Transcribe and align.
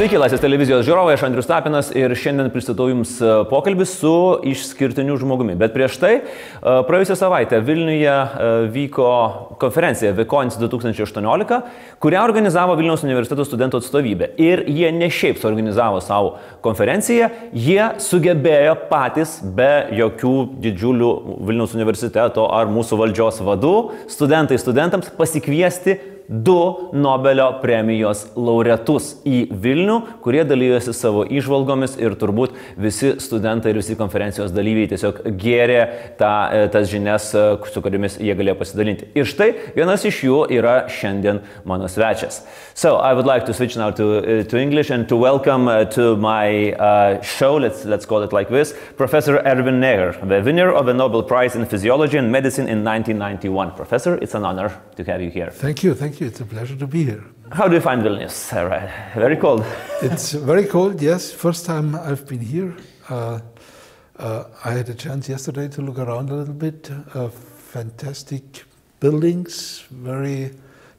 Sveiki, 0.00 0.16
Laisvės 0.16 0.40
televizijos 0.40 0.86
žiūrovai, 0.86 1.12
aš 1.12 1.26
Andrius 1.26 1.44
Tapinas 1.44 1.90
ir 1.92 2.14
šiandien 2.16 2.46
pristatau 2.54 2.86
Jums 2.88 3.10
e, 3.20 3.32
pokalbį 3.50 3.84
su 3.84 4.12
išskirtiniu 4.48 5.18
žmogumi. 5.20 5.52
Bet 5.60 5.74
prieš 5.74 5.98
tai, 6.00 6.12
e, 6.16 6.76
praėjusią 6.88 7.18
savaitę 7.20 7.58
Vilniuje 7.60 8.08
e, 8.08 8.46
vyko 8.72 9.10
konferencija 9.60 10.14
Vekons 10.16 10.56
2018, 10.56 11.58
kurią 12.00 12.22
organizavo 12.24 12.78
Vilniaus 12.80 13.04
universiteto 13.04 13.44
studentų 13.44 13.82
atstovybė. 13.82 14.30
Ir 14.40 14.62
jie 14.72 14.88
ne 14.96 15.10
šiaip 15.12 15.36
suorganizavo 15.42 16.00
savo 16.00 16.32
konferenciją, 16.64 17.28
jie 17.52 17.90
sugebėjo 18.00 18.78
patys 18.88 19.36
be 19.44 19.68
jokių 20.00 20.32
didžiulių 20.64 21.10
Vilniaus 21.50 21.76
universiteto 21.76 22.48
ar 22.48 22.72
mūsų 22.72 23.02
valdžios 23.02 23.44
vadų, 23.44 23.74
studentai 24.16 24.56
studentams 24.64 25.12
pasikviesti 25.20 26.00
du 26.30 26.90
Nobelio 26.92 27.48
premijos 27.58 28.22
laureatus 28.38 29.16
į 29.26 29.48
Vilnių, 29.50 29.96
kurie 30.22 30.44
dalyjosi 30.46 30.94
savo 30.94 31.24
išvalgomis 31.26 31.96
ir 31.98 32.14
turbūt 32.18 32.54
visi 32.78 33.16
studentai 33.18 33.72
ir 33.72 33.80
visi 33.80 33.96
konferencijos 33.98 34.54
dalyviai 34.54 34.92
tiesiog 34.92 35.18
gėrė 35.40 35.80
tą, 36.20 36.34
e, 36.54 36.68
tas 36.70 36.86
žinias, 36.90 37.32
e, 37.34 37.42
su 37.72 37.82
kuriamis 37.82 38.20
jie 38.22 38.36
galėjo 38.38 38.54
pasidalinti. 38.60 39.10
Ir 39.18 39.26
štai 39.26 39.50
vienas 39.74 40.06
iš 40.06 40.22
jų 40.28 40.44
yra 40.54 40.76
šiandien 40.86 41.42
mano 41.66 41.90
svečias. 41.90 42.44
So 42.74 42.96
I 42.96 43.12
would 43.12 43.26
like 43.26 43.44
to 43.46 43.52
switch 43.52 43.76
now 43.76 43.90
to, 43.90 44.18
uh, 44.18 44.44
to 44.44 44.56
English 44.56 44.90
and 44.90 45.08
to 45.08 45.16
welcome 45.16 45.66
to 45.90 46.16
my 46.16 46.72
uh, 46.72 47.20
show, 47.22 47.56
let's, 47.56 47.84
let's 47.84 48.06
call 48.06 48.22
it 48.22 48.32
like 48.32 48.48
this, 48.48 48.72
Professor 48.96 49.42
Erwin 49.44 49.80
Neher, 49.80 50.12
the 50.12 50.40
winner 50.42 50.70
of 50.72 50.86
the 50.86 50.94
Nobel 50.94 51.24
Prize 51.24 51.56
in 51.56 51.66
Physiology 51.66 52.18
and 52.18 52.30
Medicine 52.30 52.68
in 52.68 52.84
1991. 52.84 53.72
Professor, 53.72 54.14
it's 54.22 54.34
an 54.34 54.44
honor 54.44 54.80
to 54.96 55.04
have 55.04 55.20
you 55.20 55.30
here. 55.30 55.50
Thank 55.50 55.82
you, 55.82 55.94
thank 55.94 56.19
you. 56.19 56.19
It's 56.20 56.38
a 56.38 56.44
pleasure 56.44 56.76
to 56.76 56.86
be 56.86 57.04
here. 57.04 57.24
How 57.50 57.66
do 57.66 57.74
you 57.74 57.80
find 57.80 58.02
Vilnius? 58.02 58.52
Very 59.14 59.38
cold. 59.38 59.64
it's 60.02 60.32
very 60.32 60.66
cold, 60.66 61.00
yes. 61.00 61.32
First 61.32 61.64
time 61.64 61.94
I've 61.94 62.26
been 62.26 62.40
here. 62.40 62.76
Uh, 63.08 63.40
uh, 64.18 64.44
I 64.62 64.72
had 64.72 64.90
a 64.90 64.94
chance 64.94 65.30
yesterday 65.30 65.68
to 65.68 65.80
look 65.80 65.98
around 65.98 66.28
a 66.28 66.34
little 66.34 66.52
bit. 66.52 66.90
Uh, 67.14 67.28
fantastic 67.28 68.64
buildings, 69.00 69.86
very 69.90 70.50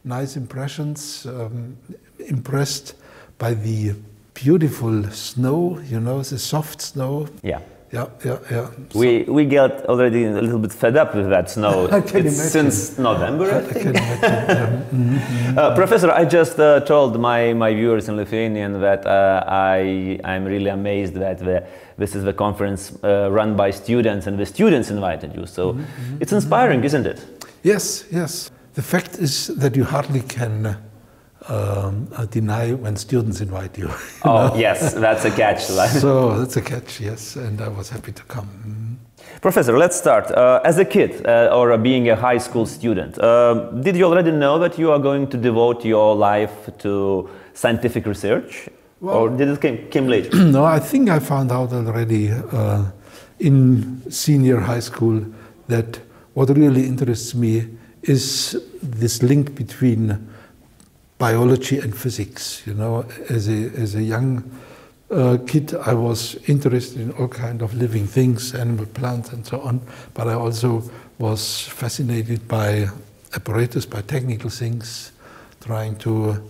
nice 0.04 0.36
impressions. 0.36 1.28
Um, 1.28 1.78
impressed 2.18 2.96
by 3.38 3.54
the 3.54 3.94
beautiful 4.34 5.04
snow, 5.12 5.80
you 5.82 6.00
know, 6.00 6.24
the 6.24 6.40
soft 6.40 6.82
snow. 6.82 7.28
Yeah. 7.44 7.60
Yeah, 7.94 8.06
yeah, 8.24 8.38
yeah. 8.50 8.68
We 8.96 9.24
we 9.28 9.44
get 9.46 9.86
already 9.90 10.24
a 10.24 10.32
little 10.42 10.60
bit 10.60 10.72
fed 10.72 10.96
up 10.96 11.14
with 11.14 11.30
that 11.30 11.50
snow. 11.50 11.88
I 11.92 12.00
can 12.00 12.26
it's 12.26 12.40
imagine. 12.40 12.72
since 12.72 12.98
November, 12.98 13.52
I 13.52 13.58
I 13.58 13.62
think. 13.64 13.86
imagine. 13.86 14.20
yeah. 14.22 14.82
Mhm. 14.94 15.58
Uh, 15.58 15.76
Professor, 15.76 16.10
I 16.10 16.24
just 16.24 16.58
uh, 16.60 16.80
told 16.86 17.20
my, 17.20 17.54
my 17.54 17.74
viewers 17.74 18.08
in 18.08 18.16
Lithuanian 18.16 18.80
that 18.82 19.06
uh, 19.06 19.44
I 19.76 20.18
I'm 20.24 20.46
really 20.46 20.70
amazed 20.70 21.14
that 21.16 21.40
the, 21.40 21.64
this 21.98 22.16
is 22.16 22.24
the 22.24 22.34
conference 22.34 22.94
uh, 23.04 23.28
run 23.30 23.56
by 23.58 23.72
students 23.72 24.28
and 24.28 24.38
the 24.40 24.46
students 24.46 24.90
invited 24.90 25.36
you. 25.36 25.46
So 25.46 25.76
it's 26.22 26.32
inspiring, 26.32 26.84
isn't 26.86 27.06
it? 27.06 27.20
Yes, 27.64 28.06
yes. 28.12 28.52
The 28.76 28.82
fact 28.82 29.20
is 29.20 29.48
that 29.58 29.76
you 29.76 29.84
hardly 29.84 30.22
can 30.22 30.78
um, 31.48 32.08
uh, 32.16 32.26
deny 32.26 32.74
when 32.74 32.96
students 32.96 33.42
invite 33.42 33.78
you. 33.78 33.90
Oh 34.24 34.56
yes, 34.56 34.94
that's 34.94 35.26
a 35.26 35.32
catch. 35.32 35.64
so 36.02 36.38
that's 36.40 36.58
a 36.58 36.62
catch, 36.62 37.00
yes, 37.00 37.36
and 37.36 37.62
I 37.62 37.68
was 37.68 37.90
happy 37.90 38.12
to 38.12 38.24
come. 38.24 38.50
Mhm. 38.66 38.92
Professor, 39.42 39.78
let's 39.78 39.98
start. 39.98 40.30
Uh, 40.32 40.62
as 40.64 40.78
a 40.78 40.86
kid 40.86 41.26
uh, 41.26 41.50
or 41.58 41.76
being 41.78 42.10
a 42.10 42.16
high 42.16 42.38
school 42.38 42.66
student, 42.66 43.18
uh, 43.18 43.72
did 43.82 43.96
you 43.96 44.06
already 44.06 44.32
know 44.32 44.60
that 44.60 44.78
you 44.78 44.92
are 44.92 45.00
going 45.00 45.28
to 45.30 45.38
devote 45.38 45.84
your 45.84 46.16
life 46.16 46.70
to 46.80 47.28
scientific 47.54 48.06
research? 48.06 48.70
or 49.02 49.30
did 49.30 49.48
it 49.48 49.60
came, 49.60 49.90
came 49.90 50.08
later? 50.08 50.36
no, 50.58 50.64
I 50.64 50.80
think 50.80 51.10
I 51.10 51.20
found 51.20 51.52
out 51.52 51.74
already 51.74 52.30
uh, 52.32 52.86
in 53.40 54.04
senior 54.12 54.60
high 54.60 54.80
school 54.80 55.26
that 55.68 56.00
what 56.34 56.50
really 56.50 56.86
interests 56.86 57.34
me 57.34 57.68
is 58.04 58.56
this 58.82 59.24
link 59.24 59.56
between 59.56 60.30
biology 61.22 61.78
and 61.78 61.96
physics. 61.96 62.64
You 62.66 62.74
know, 62.74 63.06
as 63.30 63.48
a, 63.48 63.70
as 63.78 63.94
a 63.94 64.02
young 64.02 64.44
uh, 65.12 65.38
kid, 65.46 65.76
I 65.76 65.94
was 65.94 66.36
interested 66.48 67.00
in 67.00 67.12
all 67.12 67.28
kind 67.28 67.62
of 67.62 67.76
living 67.76 68.08
things, 68.08 68.56
animal, 68.56 68.88
plants, 68.88 69.32
and 69.32 69.46
so 69.46 69.62
on. 69.62 69.82
But 70.16 70.28
I 70.28 70.34
also 70.34 70.82
was 71.20 71.68
fascinated 71.68 72.48
by 72.48 72.90
apparatus, 73.36 73.86
by 73.86 74.02
technical 74.02 74.50
things, 74.50 75.12
trying 75.64 75.96
to 75.98 76.42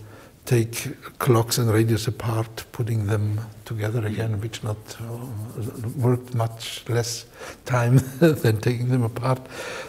take 0.46 0.88
clocks 1.18 1.58
and 1.58 1.70
radios 1.70 2.08
apart, 2.08 2.64
putting 2.72 3.06
them 3.06 3.40
together 3.66 4.06
again, 4.06 4.40
which 4.40 4.64
not 4.64 4.78
uh, 5.00 5.88
worked 5.98 6.34
much 6.34 6.82
less 6.88 7.26
time 7.66 7.96
than 8.20 8.56
taking 8.56 8.88
them 8.88 9.02
apart. 9.02 9.38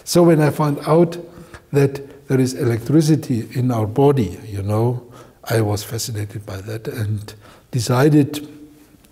So 0.04 0.24
when 0.24 0.42
I 0.42 0.50
found 0.50 0.80
out 0.86 1.18
that 1.72 2.23
there 2.34 2.42
is 2.42 2.56
electricity 2.56 3.48
in 3.60 3.70
our 3.70 3.86
body, 3.86 4.40
you 4.48 4.64
know, 4.64 5.04
I 5.44 5.62
was 5.62 5.84
fascinated 5.84 6.44
by 6.48 6.62
that 6.62 6.88
and 6.88 7.32
decided 7.70 8.48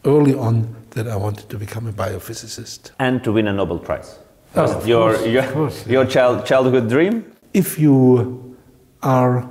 early 0.06 0.34
on 0.34 0.76
that 0.96 1.08
I 1.08 1.16
wanted 1.18 1.48
to 1.50 1.58
become 1.60 1.86
a 1.86 1.94
biophysicist. 1.94 2.90
and 2.98 3.24
to 3.24 3.32
win 3.32 3.48
a 3.48 3.54
Nobel 3.54 3.78
Prize. 3.78 4.18
Oh, 4.56 4.64
Was 4.64 4.72
it 4.72 4.88
your 4.88 5.14
course, 5.14 5.28
your, 5.28 5.44
course, 5.54 5.88
your 5.88 6.06
child, 6.06 6.48
childhood 6.48 6.90
dream? 6.90 7.16
if 7.54 7.78
you 7.78 8.58
are, 9.04 9.48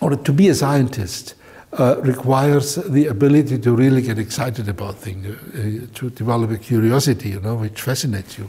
or 0.00 0.10
to 0.28 0.32
be 0.32 0.46
a 0.48 0.54
scientist, 0.54 1.34
uh, 1.72 1.96
requires 2.02 2.76
the 2.76 3.06
ability 3.08 3.58
to 3.58 3.74
really 3.74 4.02
get 4.02 4.16
excited 4.18 4.68
about 4.68 4.94
things, 4.94 5.26
uh, 5.26 5.86
to 5.98 6.10
develop 6.10 6.50
a 6.52 6.58
curiosity, 6.58 7.30
you 7.30 7.40
know, 7.40 7.56
which 7.56 7.82
fascinates 7.82 8.38
you. 8.38 8.48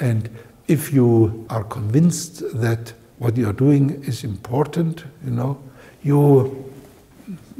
And 0.00 0.28
if 0.66 0.92
you 0.92 1.46
are 1.50 1.62
convinced 1.62 2.42
that 2.60 2.94
what 3.20 3.36
you 3.36 3.46
are 3.46 3.52
doing 3.52 4.02
is 4.04 4.24
important, 4.24 5.04
you 5.24 5.30
know, 5.30 5.62
you 6.02 6.72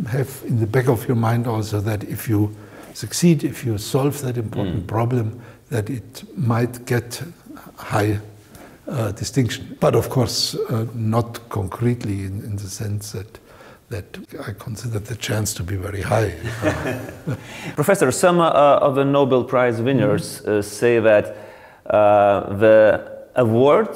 have 0.08 0.42
in 0.46 0.58
the 0.58 0.66
back 0.66 0.88
of 0.88 1.06
your 1.06 1.16
mind 1.16 1.46
also 1.46 1.80
that 1.80 2.02
if 2.04 2.30
you 2.30 2.56
succeed, 2.94 3.44
if 3.44 3.62
you 3.62 3.76
solve 3.76 4.22
that 4.22 4.38
important 4.38 4.86
problem, 4.86 5.38
that 5.68 5.90
it 5.90 6.24
might 6.36 6.86
get 6.86 7.22
high 7.76 8.18
uh, 8.88 9.12
distinction. 9.12 9.76
But 9.80 9.94
of 9.94 10.08
course, 10.08 10.54
uh, 10.54 10.86
not 10.94 11.46
concretely 11.50 12.24
in, 12.24 12.42
in 12.42 12.56
the 12.56 12.68
sense 12.68 13.12
that 13.12 13.38
that 13.90 14.18
I 14.46 14.52
consider 14.52 15.00
the 15.00 15.16
chance 15.16 15.52
to 15.54 15.64
be 15.64 15.74
very 15.74 16.00
high. 16.00 16.32
Professor, 17.74 18.12
some 18.12 18.40
uh, 18.40 18.78
of 18.80 18.94
the 18.94 19.04
Nobel 19.04 19.44
Prize 19.44 19.82
winners 19.82 20.40
uh, 20.46 20.62
say 20.62 21.00
that 21.00 21.36
the 23.34 23.40
award 23.40 23.88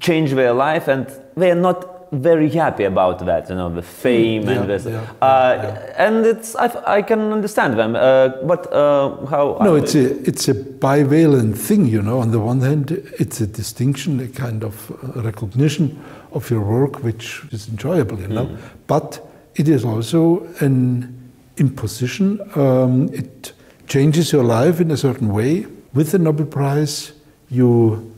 changed 0.00 0.34
their 0.36 0.52
life 0.52 0.88
and 0.88 1.06
they 1.36 1.50
are 1.50 1.54
not 1.54 1.90
very 2.12 2.48
happy 2.50 2.84
about 2.84 3.18
that, 3.26 3.48
you 3.48 3.56
know, 3.56 3.68
the 3.68 3.82
fame 3.82 4.42
Yeah, 4.44 4.60
and 4.60 4.70
this. 4.70 4.84
yeah, 4.86 5.00
uh, 5.20 5.54
yeah. 5.62 6.06
And 6.06 6.24
it's, 6.26 6.54
I, 6.54 6.70
I 6.86 7.02
can 7.02 7.32
understand 7.32 7.78
them, 7.78 7.96
uh, 7.96 8.28
but 8.44 8.72
uh, 8.72 9.26
how? 9.26 9.58
no, 9.62 9.74
it's 9.74 9.94
a 9.94 10.16
it's 10.28 10.48
a 10.48 10.54
bivalent 10.54 11.56
thing, 11.58 11.86
you 11.86 12.02
know. 12.02 12.20
On 12.20 12.30
the 12.30 12.38
one 12.38 12.60
hand, 12.60 12.90
it's 13.18 13.40
a 13.40 13.46
distinction, 13.46 14.20
a 14.20 14.28
kind 14.28 14.62
of 14.62 14.90
uh, 14.90 15.22
recognition 15.22 15.98
of 16.32 16.50
your 16.50 16.60
work, 16.60 17.02
which 17.02 17.42
is 17.50 17.68
enjoyable, 17.68 18.18
you 18.20 18.28
know. 18.28 18.48
But 18.86 19.20
it 19.56 19.68
is 19.68 19.84
also 19.84 20.46
an 20.60 21.14
imposition. 21.56 22.40
Um, 22.54 23.08
it 23.12 23.52
changes 23.88 24.32
your 24.32 24.44
life 24.44 24.80
in 24.80 24.90
a 24.90 24.96
certain 24.96 25.32
way. 25.32 25.66
With 25.94 26.10
the 26.12 26.18
Nobel 26.18 26.46
Prize, 26.46 27.12
you 27.50 28.13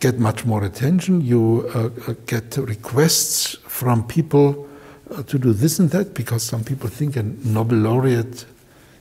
get 0.00 0.18
much 0.18 0.44
more 0.44 0.64
attention. 0.64 1.20
You 1.20 1.70
uh, 1.74 1.90
uh, 2.10 2.14
get 2.26 2.56
requests 2.56 3.56
from 3.66 4.06
people 4.06 4.66
uh, 5.10 5.22
to 5.24 5.38
do 5.38 5.52
this 5.52 5.78
and 5.78 5.90
that 5.90 6.14
because 6.14 6.42
some 6.42 6.64
people 6.64 6.88
think 6.88 7.16
a 7.16 7.22
Nobel 7.22 7.78
laureate 7.78 8.46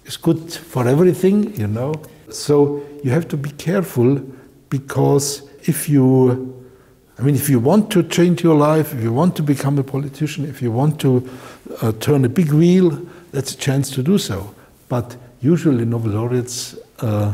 is 0.06 0.18
good 0.18 0.54
for 0.54 0.88
everything, 0.88 1.56
you 1.56 1.68
know. 1.68 1.94
So 2.30 2.84
you 3.04 3.12
have 3.12 3.28
to 3.30 3.38
be 3.38 3.52
careful 3.52 4.22
because 4.70 5.50
if 5.64 5.88
you, 5.90 6.54
I 7.18 7.22
mean, 7.22 7.36
if 7.36 7.50
you 7.50 7.60
want 7.60 7.92
to 7.92 8.04
change 8.04 8.44
your 8.44 8.56
life, 8.56 8.94
if 8.94 9.02
you 9.02 9.14
want 9.14 9.36
to 9.38 9.44
become 9.44 9.80
a 9.80 9.84
politician, 9.84 10.46
if 10.46 10.62
you 10.62 10.72
want 10.72 11.00
to 11.02 11.28
uh, 11.82 11.94
turn 11.94 12.26
a 12.26 12.30
big 12.30 12.52
wheel, 12.52 13.00
that's 13.32 13.54
a 13.54 13.58
chance 13.58 13.90
to 13.92 14.04
do 14.04 14.18
so. 14.18 14.54
But 14.90 15.16
usually 15.42 15.86
Nobel 15.86 16.12
laureates 16.12 16.76
uh, 17.00 17.34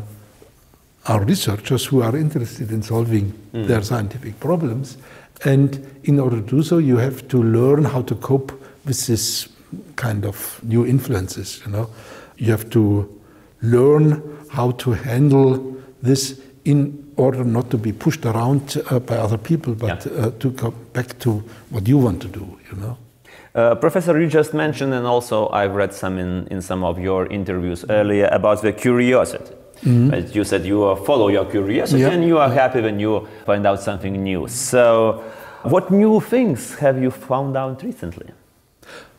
are 1.06 1.24
researchers 1.24 1.86
who 1.86 2.02
are 2.02 2.16
interested 2.18 2.72
in 2.72 2.82
solving 2.82 3.34
their 3.54 3.82
scientific 3.84 4.40
problems. 4.40 4.98
And 5.44 5.86
in 6.04 6.20
order 6.20 6.42
to 6.42 6.48
do 6.48 6.64
so, 6.64 6.78
you 6.80 6.98
have 6.98 7.28
to 7.28 7.44
learn 7.44 7.86
how 7.86 8.02
to 8.04 8.16
cope 8.16 8.52
with 8.86 9.06
this 9.08 9.48
kind 9.96 10.26
of 10.26 10.60
new 10.64 10.86
influences. 10.86 11.62
You 11.66 11.72
know, 11.72 11.90
you 12.38 12.52
have 12.52 12.70
to 12.72 13.08
learn 13.62 14.22
how 14.50 14.72
to 14.72 14.94
handle 14.94 15.76
this 16.02 16.40
in 16.64 17.14
order 17.18 17.44
not 17.44 17.70
to 17.70 17.78
be 17.78 17.92
pushed 17.92 18.26
around 18.26 18.82
uh, 18.90 19.00
by 19.00 19.18
other 19.18 19.38
people, 19.38 19.74
but 19.76 20.06
Yeah. 20.06 20.26
uh, 20.26 20.32
to 20.40 20.50
go 20.52 20.72
back 20.94 21.20
to 21.20 21.44
what 21.70 21.88
you 21.88 21.98
want 21.98 22.22
to 22.22 22.28
do. 22.28 22.46
You 22.72 22.78
know. 22.82 22.98
Uh, 23.54 23.76
Professor, 23.76 24.20
you 24.20 24.28
just 24.28 24.54
mentioned, 24.54 24.94
and 24.94 25.06
also 25.06 25.50
I've 25.50 25.76
read 25.76 25.94
some 25.94 26.18
in, 26.18 26.48
in 26.52 26.62
some 26.62 26.84
of 26.84 26.98
your 27.00 27.28
interviews 27.28 27.86
earlier 27.90 28.28
about 28.32 28.62
the 28.62 28.74
curiosity. 28.74 29.54
Mm-hmm. 29.82 30.10
Right? 30.10 30.36
You 30.36 30.44
said 30.44 30.66
you 30.66 30.96
follow 31.06 31.28
your 31.28 31.46
curiosity 31.46 32.02
yeah. 32.02 32.10
and 32.10 32.24
you 32.26 32.38
are 32.38 32.50
happy 32.50 32.82
when 32.82 33.00
you 33.00 33.28
find 33.46 33.66
out 33.66 33.82
something 33.82 34.24
new. 34.24 34.48
So, 34.48 35.24
what 35.64 35.92
new 35.92 36.20
things 36.20 36.76
have 36.76 37.02
you 37.02 37.12
found 37.12 37.58
out 37.58 37.84
recently? 37.84 38.28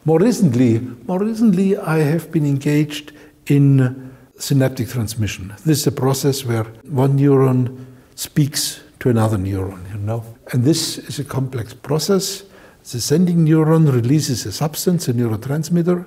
More 0.04 0.20
recently, 0.20 0.78
more 0.78 1.18
recently, 1.18 1.76
I 1.76 1.98
have 1.98 2.30
been 2.30 2.46
engaged 2.46 3.12
in 3.46 4.12
synaptic 4.38 4.88
transmission. 4.88 5.54
This 5.64 5.80
is 5.80 5.86
a 5.88 5.92
process 5.92 6.44
where 6.44 6.64
one 6.84 7.18
neuron 7.18 7.84
speaks 8.14 8.82
to 9.00 9.10
another 9.10 9.36
neuron, 9.36 9.90
you 9.90 9.98
know. 9.98 10.24
And 10.52 10.64
this 10.64 10.98
is 10.98 11.18
a 11.18 11.24
complex 11.24 11.74
process. 11.74 12.44
The 12.90 13.00
sending 13.00 13.44
neuron 13.44 13.92
releases 13.92 14.46
a 14.46 14.52
substance, 14.52 15.08
a 15.08 15.12
neurotransmitter, 15.12 16.06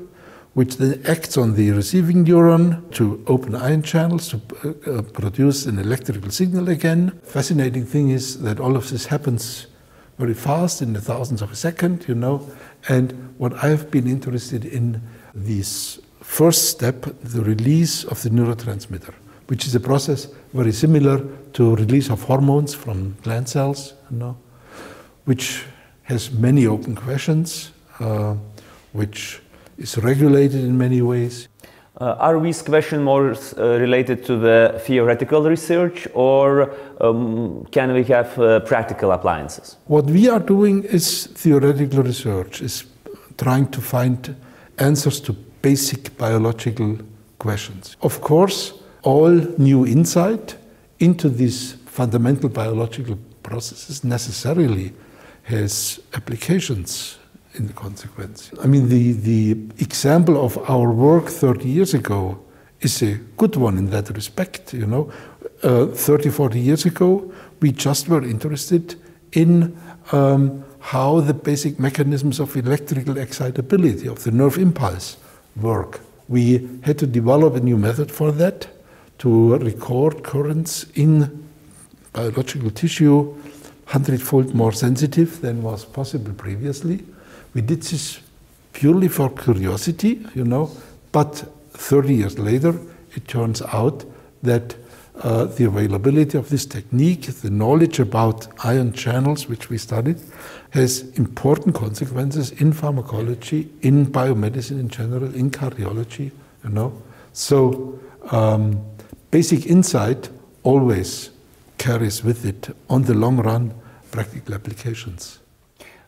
which 0.60 0.76
then 0.76 1.02
acts 1.06 1.38
on 1.38 1.56
the 1.56 1.72
receiving 1.72 2.26
neuron 2.26 2.82
to 2.92 3.24
open 3.28 3.56
ion 3.56 3.82
channels 3.82 4.28
to 4.28 4.36
uh, 4.36 5.02
produce 5.14 5.66
an 5.66 5.80
electrical 5.80 6.30
signal 6.30 6.68
again. 6.68 7.12
Fascinating 7.24 7.86
thing 7.86 8.10
is 8.10 8.42
that 8.42 8.60
all 8.60 8.76
of 8.76 8.90
this 8.90 9.06
happens 9.06 9.68
very 10.18 10.34
fast 10.34 10.82
in 10.82 10.92
the 10.92 11.00
thousands 11.00 11.42
of 11.42 11.50
a 11.50 11.56
second, 11.56 12.06
you 12.10 12.14
know. 12.14 12.46
And 12.90 13.34
what 13.38 13.54
I've 13.64 13.90
been 13.90 14.06
interested 14.06 14.66
in 14.66 15.02
this 15.34 15.98
first 16.22 16.68
step, 16.68 17.06
the 17.24 17.42
release 17.42 18.04
of 18.04 18.22
the 18.24 18.30
neurotransmitter, 18.30 19.14
which 19.48 19.66
is 19.66 19.74
a 19.76 19.80
process 19.80 20.28
very 20.52 20.74
similar 20.74 21.26
to 21.54 21.74
release 21.78 22.10
of 22.10 22.24
hormones 22.24 22.74
from 22.74 23.16
gland 23.24 23.48
cells, 23.48 23.94
you 24.12 24.18
know, 24.18 24.36
which 25.24 25.64
has 26.04 26.32
many 26.32 26.68
open 26.68 26.98
questions, 26.98 27.72
uh, 28.02 28.36
which 28.92 29.40
is 29.80 29.98
regulated 29.98 30.64
in 30.64 30.78
many 30.78 31.02
ways. 31.02 31.48
Uh, 32.00 32.16
are 32.20 32.40
these 32.40 32.62
questions 32.62 33.02
more 33.04 33.36
uh, 33.58 33.78
related 33.80 34.24
to 34.24 34.38
the 34.38 34.80
theoretical 34.86 35.44
research 35.44 36.08
or 36.14 36.72
um, 37.02 37.66
can 37.72 37.94
we 37.94 38.04
have 38.04 38.40
uh, 38.40 38.62
practical 38.62 39.12
appliances? 39.12 39.76
What 39.88 40.06
we 40.06 40.30
are 40.30 40.40
doing 40.40 40.84
is 40.84 41.28
theoretical 41.28 42.04
research, 42.04 42.62
is 42.62 42.86
trying 43.38 43.68
to 43.72 43.82
find 43.82 44.36
answers 44.78 45.20
to 45.22 45.34
basic 45.62 46.18
biological 46.18 47.00
questions. 47.38 47.98
Of 48.02 48.22
course, 48.22 48.74
all 49.04 49.32
new 49.58 49.86
insight 49.86 50.56
into 51.00 51.28
these 51.28 51.74
fundamental 51.86 52.50
biological 52.50 53.18
processes 53.44 54.06
necessarily 54.06 54.94
has 55.44 56.00
applications 56.14 57.19
in 57.56 57.68
the 57.68 57.74
consequence. 57.74 58.52
I 58.62 58.68
mean, 58.68 58.90
the, 58.90 59.14
the 59.14 59.52
example 59.80 60.44
of 60.44 60.58
our 60.70 60.92
work 60.92 61.28
30 61.28 61.68
years 61.68 61.94
ago 61.94 62.40
is 62.82 63.02
a 63.02 63.16
good 63.38 63.56
one 63.56 63.78
in 63.78 63.90
that 63.90 64.10
respect. 64.12 64.74
You 64.74 64.86
know, 64.86 65.12
uh, 65.64 65.88
30, 65.88 66.30
40 66.30 66.60
years 66.60 66.86
ago, 66.86 67.32
we 67.60 67.72
just 67.72 68.08
were 68.08 68.24
interested 68.24 68.96
in 69.32 69.78
um, 70.12 70.64
how 70.80 71.20
the 71.20 71.34
basic 71.34 71.80
mechanisms 71.80 72.40
of 72.40 72.56
electrical 72.56 73.18
excitability 73.18 74.08
of 74.08 74.24
the 74.24 74.32
nerve 74.32 74.58
impulse 74.58 75.18
work. 75.56 76.00
We 76.28 76.70
had 76.84 76.98
to 77.00 77.08
develop 77.08 77.56
a 77.56 77.60
new 77.60 77.78
method 77.78 78.12
for 78.12 78.32
that 78.34 78.68
to 79.20 79.58
record 79.58 80.24
currents 80.24 80.86
in 80.96 81.48
biological 82.14 82.72
tissue 82.72 83.36
hundredfold 83.90 84.54
more 84.54 84.72
sensitive 84.72 85.42
than 85.42 85.64
was 85.64 85.84
possible 85.84 86.32
previously. 86.34 87.04
We 87.54 87.62
did 87.62 87.82
this 87.84 88.20
purely 88.74 89.08
for 89.08 89.30
curiosity, 89.30 90.26
you 90.36 90.44
know, 90.44 90.72
but 91.12 91.46
30 91.72 92.14
years 92.14 92.40
later, 92.40 92.80
it 93.16 93.28
turns 93.28 93.62
out 93.62 94.06
that 94.44 94.76
uh, 95.22 95.46
the 95.46 95.66
availability 95.66 96.38
of 96.38 96.50
this 96.50 96.66
technique, 96.66 97.24
the 97.24 97.50
knowledge 97.50 98.00
about 98.00 98.48
ion 98.64 98.94
channels, 98.94 99.48
which 99.48 99.70
we 99.70 99.78
studied, 99.78 100.18
has 100.72 101.02
important 101.18 101.76
consequences 101.76 102.52
in 102.52 102.72
pharmacology, 102.72 103.70
in 103.82 104.06
biomedicine 104.06 104.80
in 104.80 104.88
general, 104.88 105.34
in 105.36 105.52
cardiology, 105.52 106.32
you 106.64 106.70
know. 106.70 106.94
So, 107.34 108.00
um, 108.32 108.82
basic 109.32 109.66
insight 109.66 110.30
always 110.64 111.32
carries 111.78 112.24
with 112.24 112.46
it, 112.46 112.76
on 112.90 113.04
the 113.04 113.14
long 113.14 113.38
run, 113.38 113.74
practical 114.12 114.54
applications. 114.54 115.40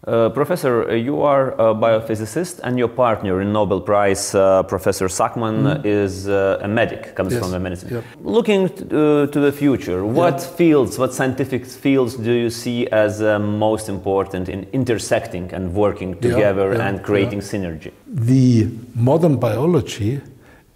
Uh, 0.08 0.30
professor, 0.30 0.90
uh, 0.90 0.94
you 0.96 1.22
are 1.22 1.52
a 1.52 1.76
biophysicist, 1.76 2.60
and 2.64 2.80
your 2.80 2.88
partner 2.88 3.40
in 3.40 3.54
Nobel 3.54 3.80
Prize, 3.80 4.34
uh, 4.34 4.64
Professor 4.64 5.08
Sakmann, 5.08 5.62
mm. 5.62 5.86
is 5.86 6.28
uh, 6.28 6.58
a 6.60 6.68
medic, 6.68 7.14
comes 7.16 7.34
yes. 7.34 7.40
from 7.40 7.52
the 7.52 7.60
medicine. 7.60 7.94
Yep. 7.94 8.04
Looking 8.24 8.66
uh, 8.66 9.28
to 9.28 9.40
the 9.40 9.52
future, 9.52 10.04
what 10.04 10.42
fields, 10.42 10.98
what 10.98 11.14
scientific 11.14 11.68
fields 11.68 12.16
do 12.16 12.32
you 12.32 12.50
see 12.50 12.88
as 12.88 13.22
uh, 13.22 13.38
most 13.38 13.90
important 13.90 14.50
in 14.50 14.68
intersecting 14.74 15.54
and 15.54 15.72
working 15.76 16.20
together 16.20 16.74
and 16.74 17.04
creating 17.04 17.42
synergy? 17.42 17.92
The 18.08 18.70
modern 18.96 19.38
biology 19.38 20.20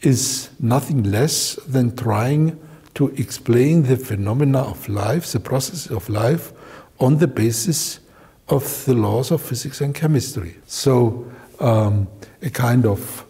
is 0.01 0.51
nothing 0.59 1.01
less 1.01 1.55
than 1.67 1.95
trying 1.95 2.59
to 2.93 3.07
explain 3.17 3.83
the 3.83 3.97
phenomena 3.97 4.59
of 4.59 4.87
life, 4.87 5.31
the 5.31 5.39
process 5.39 5.87
of 5.87 6.09
life, 6.09 6.53
on 6.99 7.17
the 7.17 7.27
basis 7.27 8.01
of 8.47 8.85
the 8.85 8.93
laws 8.93 9.31
of 9.31 9.41
physics 9.41 9.81
and 9.81 9.95
chemistry. 9.95 10.55
So, 10.67 11.25
um, 11.59 12.07
a 12.41 12.49
kind 12.49 12.85
of 12.85 13.25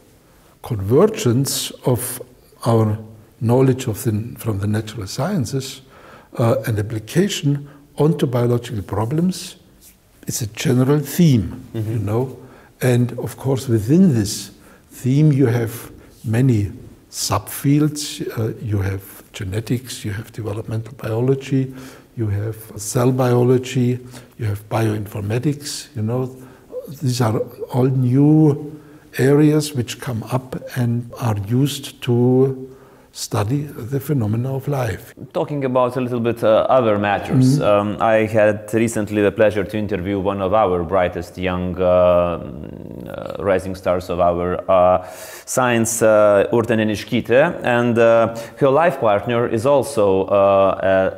convergence 0.61 1.71
of 1.85 2.21
our 2.65 2.97
knowledge 3.39 3.87
of 3.87 4.03
the, 4.03 4.35
from 4.37 4.59
the 4.59 4.67
natural 4.67 5.07
sciences 5.07 5.81
uh, 6.37 6.55
and 6.65 6.79
application 6.79 7.69
onto 7.97 8.25
biological 8.25 8.81
problems 8.81 9.55
is 10.27 10.41
a 10.41 10.47
general 10.47 10.99
theme, 10.99 11.63
mm-hmm. 11.73 11.91
you 11.91 11.99
know. 11.99 12.37
And 12.81 13.17
of 13.19 13.37
course, 13.37 13.67
within 13.67 14.13
this 14.13 14.51
theme, 14.89 15.31
you 15.31 15.47
have 15.47 15.91
many 16.23 16.71
subfields. 17.09 18.27
Uh, 18.37 18.57
you 18.61 18.79
have 18.79 19.23
genetics, 19.31 20.03
you 20.03 20.11
have 20.11 20.31
developmental 20.31 20.93
biology, 20.95 21.73
you 22.15 22.27
have 22.27 22.55
cell 22.77 23.11
biology, 23.11 23.99
you 24.37 24.45
have 24.45 24.67
bioinformatics, 24.69 25.95
you 25.95 26.01
know, 26.01 26.35
these 27.01 27.21
are 27.21 27.39
all 27.73 27.85
new 27.85 28.81
areas 29.17 29.73
which 29.73 29.99
come 29.99 30.23
up 30.23 30.55
and 30.77 31.11
are 31.19 31.37
used 31.47 32.01
to 32.03 32.71
study 33.11 33.61
the 33.61 33.99
phenomena 33.99 34.53
of 34.53 34.67
life. 34.67 35.13
Talking 35.31 35.63
about 35.63 35.95
a 35.95 36.01
little 36.01 36.19
bit 36.19 36.43
uh, 36.43 36.67
other 36.69 36.97
matters, 36.99 37.57
mm 37.57 37.61
-hmm. 37.61 37.79
um, 37.79 37.97
I 38.15 38.27
had 38.27 38.73
recently 38.73 39.21
the 39.21 39.31
pleasure 39.31 39.65
to 39.65 39.77
interview 39.77 40.17
one 40.31 40.43
of 40.43 40.51
our 40.53 40.83
brightest 40.83 41.37
young 41.37 41.77
uh, 41.79 41.85
uh, 41.85 43.51
rising 43.51 43.75
stars 43.75 44.09
of 44.09 44.19
our 44.19 44.45
uh, 44.67 44.97
science, 45.45 46.05
uh, 46.05 46.53
Urte 46.55 46.75
Neniškytė, 46.75 47.41
and 47.63 47.97
uh, 47.97 48.05
her 48.61 48.71
life 48.83 48.97
partner 48.99 49.53
is 49.53 49.65
also 49.65 50.27
a, 50.27 50.43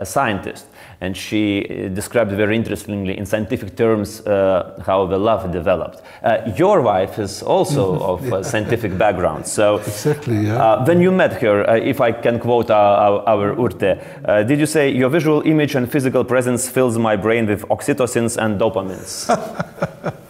a 0.01 0.05
scientist 0.05 0.67
and 1.01 1.15
she 1.15 1.65
uh, 1.69 1.89
described 1.89 2.31
very 2.31 2.55
interestingly 2.55 3.17
in 3.17 3.25
scientific 3.25 3.75
terms 3.75 4.21
uh, 4.21 4.81
how 4.85 5.05
the 5.05 5.17
love 5.17 5.51
developed. 5.51 6.01
Uh, 6.23 6.51
your 6.57 6.81
wife 6.81 7.19
is 7.19 7.43
also 7.43 7.99
of 8.11 8.25
yeah. 8.25 8.41
scientific 8.41 8.97
background, 8.97 9.45
so 9.47 9.77
exactly. 9.77 10.37
Yeah. 10.37 10.63
Uh, 10.63 10.85
when 10.85 11.01
you 11.01 11.11
met 11.11 11.41
her, 11.41 11.69
uh, 11.69 11.75
if 11.75 12.01
I 12.01 12.11
can 12.11 12.39
quote 12.39 12.71
our, 12.71 13.27
our, 13.27 13.55
Urte, 13.55 14.03
uh, 14.25 14.43
did 14.43 14.59
you 14.59 14.65
say 14.65 14.89
your 14.89 15.09
visual 15.09 15.41
image 15.43 15.75
and 15.75 15.91
physical 15.91 16.23
presence 16.23 16.67
fills 16.69 16.97
my 16.97 17.15
brain 17.15 17.45
with 17.47 17.61
oxytocins 17.69 18.37
and 18.37 18.59
dopamines? 18.59 19.29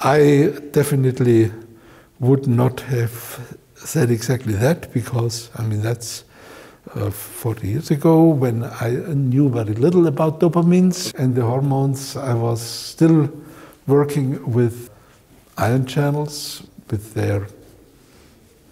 I 0.00 0.52
definitely 0.72 1.50
would 2.20 2.46
not 2.46 2.80
have 2.80 3.56
said 3.74 4.10
exactly 4.10 4.52
that 4.54 4.92
because 4.92 5.50
I 5.56 5.62
mean 5.62 5.82
that's 5.82 6.24
uh, 6.94 7.10
40 7.10 7.68
years 7.68 7.90
ago 7.90 8.24
when 8.24 8.64
I 8.64 8.90
knew 9.14 9.48
very 9.48 9.74
little 9.74 10.06
about 10.06 10.40
dopamines 10.40 11.14
and 11.14 11.34
the 11.34 11.42
hormones. 11.42 12.16
I 12.16 12.34
was 12.34 12.60
still 12.60 13.30
working 13.86 14.52
with 14.52 14.90
ion 15.58 15.86
channels 15.86 16.62
with 16.90 17.14
their 17.14 17.46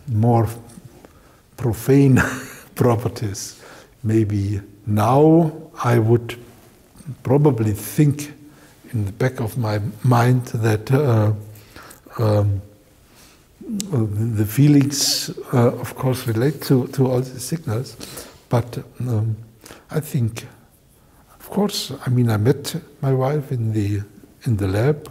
more 0.09 0.49
profane 1.57 2.21
properties. 2.75 3.61
Maybe 4.03 4.61
now 4.87 5.53
I 5.85 5.99
would 5.99 6.37
probably 7.23 7.73
think 7.73 8.33
in 8.93 9.07
the 9.07 9.13
back 9.13 9.41
of 9.41 9.57
my 9.57 9.81
mind 10.03 10.47
that 10.47 10.91
uh, 10.93 11.33
um, 12.19 12.63
the 13.79 14.45
feelings, 14.45 15.31
uh, 15.53 15.73
of 15.73 15.95
course, 15.95 16.27
relate 16.27 16.61
to, 16.63 16.87
to 16.89 17.07
all 17.07 17.21
the 17.21 17.41
signals. 17.41 17.97
But 18.49 18.79
um, 19.01 19.37
I 19.91 20.01
think, 20.01 20.47
of 21.39 21.49
course, 21.49 21.93
I 22.07 22.11
mean, 22.11 22.31
I 22.31 22.37
met 22.37 22.77
my 23.01 23.13
wife 23.13 23.51
in 23.53 23.73
the 23.73 24.03
in 24.45 24.57
the 24.57 24.67
lab. 24.67 25.11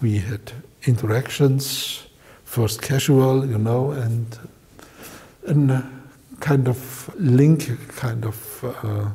We 0.00 0.18
had 0.18 0.52
interactions, 0.86 2.06
first 2.44 2.82
casual, 2.82 3.46
you 3.46 3.58
know, 3.58 3.92
and 3.92 4.38
and 5.46 5.84
kind 6.40 6.68
of 6.68 7.10
link, 7.18 7.70
kind 7.96 8.24
of 8.24 8.64
uh, 8.64 9.10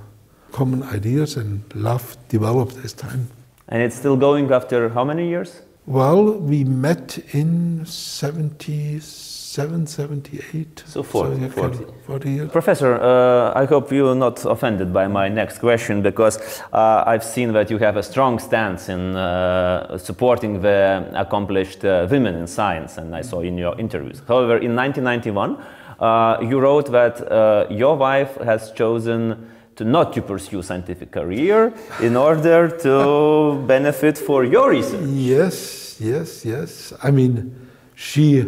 common 0.52 0.84
ideas 0.84 1.38
and 1.38 1.62
love 1.76 2.18
developed 2.30 2.78
as 2.86 2.94
time. 2.94 3.28
And 3.68 3.82
it's 3.82 3.96
still 3.96 4.18
going 4.18 4.52
after 4.52 4.90
how 4.90 5.04
many 5.04 5.28
years? 5.28 5.62
Well, 5.92 6.40
we 6.40 6.64
met 6.64 7.20
in 7.34 7.86
77, 7.86 9.88
78. 9.88 10.84
So 10.86 11.04
40, 11.04 11.42
yeah, 11.42 11.50
40. 11.50 11.86
40 12.08 12.30
years. 12.30 12.50
Professor, 12.50 12.96
uh, 12.96 13.52
I 13.54 13.66
hope 13.66 13.92
you're 13.92 14.16
not 14.16 14.46
offended 14.46 14.94
by 14.94 15.08
my 15.08 15.28
next 15.28 15.60
question 15.60 16.02
because 16.02 16.62
uh, 16.72 17.04
I've 17.06 17.26
seen 17.26 17.52
that 17.52 17.70
you 17.70 17.78
have 17.80 17.98
a 17.98 18.04
strong 18.04 18.40
stance 18.40 18.88
in 18.88 19.18
uh, 19.18 19.98
supporting 19.98 20.62
the 20.62 21.12
accomplished 21.14 21.84
uh, 21.84 22.08
women 22.10 22.36
in 22.36 22.48
science, 22.48 22.98
and 22.98 23.14
I 23.14 23.22
saw 23.22 23.42
in 23.42 23.58
your 23.58 23.78
interviews. 23.78 24.22
However, 24.26 24.60
in 24.60 24.74
1991, 24.74 25.58
uh, 26.00 26.38
you 26.42 26.62
wrote 26.62 26.90
that 26.94 27.20
uh, 27.30 27.68
your 27.70 27.98
wife 27.98 28.38
has 28.38 28.72
chosen 28.72 29.46
to 29.82 29.88
not 29.88 30.14
to 30.14 30.22
pursue 30.22 30.62
scientific 30.62 31.10
career 31.12 31.74
in 32.02 32.16
order 32.16 32.70
to 32.70 33.64
benefit 33.68 34.16
for 34.16 34.46
your 34.46 34.70
research. 34.70 35.10
Yes, 35.10 36.00
yes, 36.00 36.46
yes. 36.46 36.94
I 37.02 37.10
mean, 37.10 37.68
she 37.96 38.46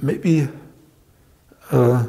maybe 0.00 0.48
uh, 1.70 2.06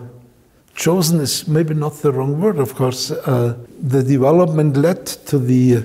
chosen 0.74 1.20
is 1.20 1.50
maybe 1.50 1.74
not 1.74 1.96
the 1.96 2.14
wrong 2.14 2.40
word. 2.40 2.60
Of 2.60 2.76
course, 2.76 3.12
uh, 3.12 3.58
the 3.78 4.02
development 4.04 4.78
led 4.78 5.06
to 5.28 5.38
the 5.38 5.84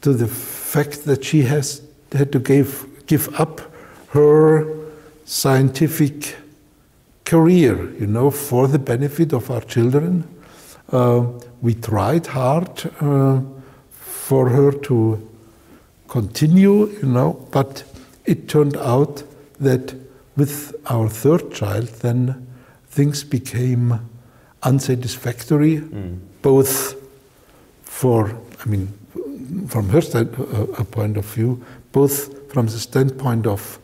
to 0.00 0.14
the 0.14 0.28
fact 0.28 1.04
that 1.04 1.22
she 1.22 1.42
has 1.42 1.82
had 2.12 2.32
to 2.32 2.38
give 2.38 2.86
give 3.06 3.28
up 3.38 3.60
her 4.16 4.66
scientific 5.26 6.34
career, 7.26 7.92
you 8.00 8.06
know, 8.06 8.30
for 8.30 8.68
the 8.68 8.78
benefit 8.78 9.34
of 9.34 9.50
our 9.50 9.60
children. 9.60 10.24
Uh, 10.92 11.24
we 11.62 11.74
tried 11.74 12.26
hard 12.26 12.92
uh, 13.00 13.40
for 13.90 14.50
her 14.50 14.70
to 14.70 15.26
continue, 16.06 16.86
you 16.86 17.06
know, 17.06 17.48
but 17.50 17.82
it 18.26 18.46
turned 18.46 18.76
out 18.76 19.22
that 19.58 19.94
with 20.36 20.74
our 20.86 21.08
third 21.08 21.50
child, 21.50 21.88
then 22.02 22.46
things 22.88 23.24
became 23.24 24.00
unsatisfactory, 24.62 25.78
mm. 25.78 26.18
both 26.42 26.94
for, 27.82 28.38
I 28.64 28.68
mean, 28.68 28.88
from 29.68 29.88
her 29.88 30.02
stand, 30.02 30.34
uh, 30.38 30.84
point 30.84 31.16
of 31.16 31.24
view, 31.24 31.64
both 31.92 32.52
from 32.52 32.66
the 32.66 32.78
standpoint 32.78 33.46
of 33.46 33.78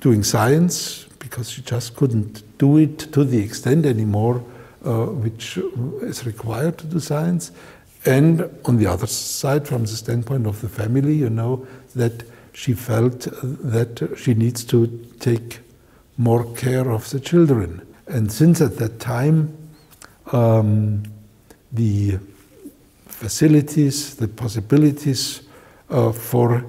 doing 0.00 0.22
science, 0.22 1.04
because 1.18 1.50
she 1.50 1.60
just 1.60 1.94
couldn't 1.94 2.42
do 2.56 2.78
it 2.78 2.98
to 3.12 3.22
the 3.22 3.38
extent 3.38 3.84
anymore 3.84 4.36
uh, 4.38 4.57
which 4.88 5.58
is 6.02 6.24
required 6.26 6.78
to 6.78 6.86
do 6.86 7.00
science. 7.00 7.52
And 8.04 8.48
on 8.64 8.76
the 8.76 8.86
other 8.86 9.06
side, 9.06 9.66
from 9.66 9.82
the 9.82 9.88
standpoint 9.88 10.46
of 10.46 10.60
the 10.60 10.68
family, 10.68 11.14
you 11.14 11.30
know, 11.30 11.66
that 11.94 12.24
she 12.52 12.72
felt 12.72 13.28
that 13.42 14.16
she 14.16 14.34
needs 14.34 14.64
to 14.64 14.86
take 15.20 15.60
more 16.16 16.44
care 16.54 16.90
of 16.90 17.08
the 17.10 17.20
children. 17.20 17.86
And 18.06 18.32
since 18.32 18.60
at 18.60 18.78
that 18.78 18.98
time, 18.98 19.56
um, 20.32 21.02
the 21.72 22.18
facilities, 23.06 24.16
the 24.16 24.28
possibilities 24.28 25.42
uh, 25.90 26.12
for 26.12 26.64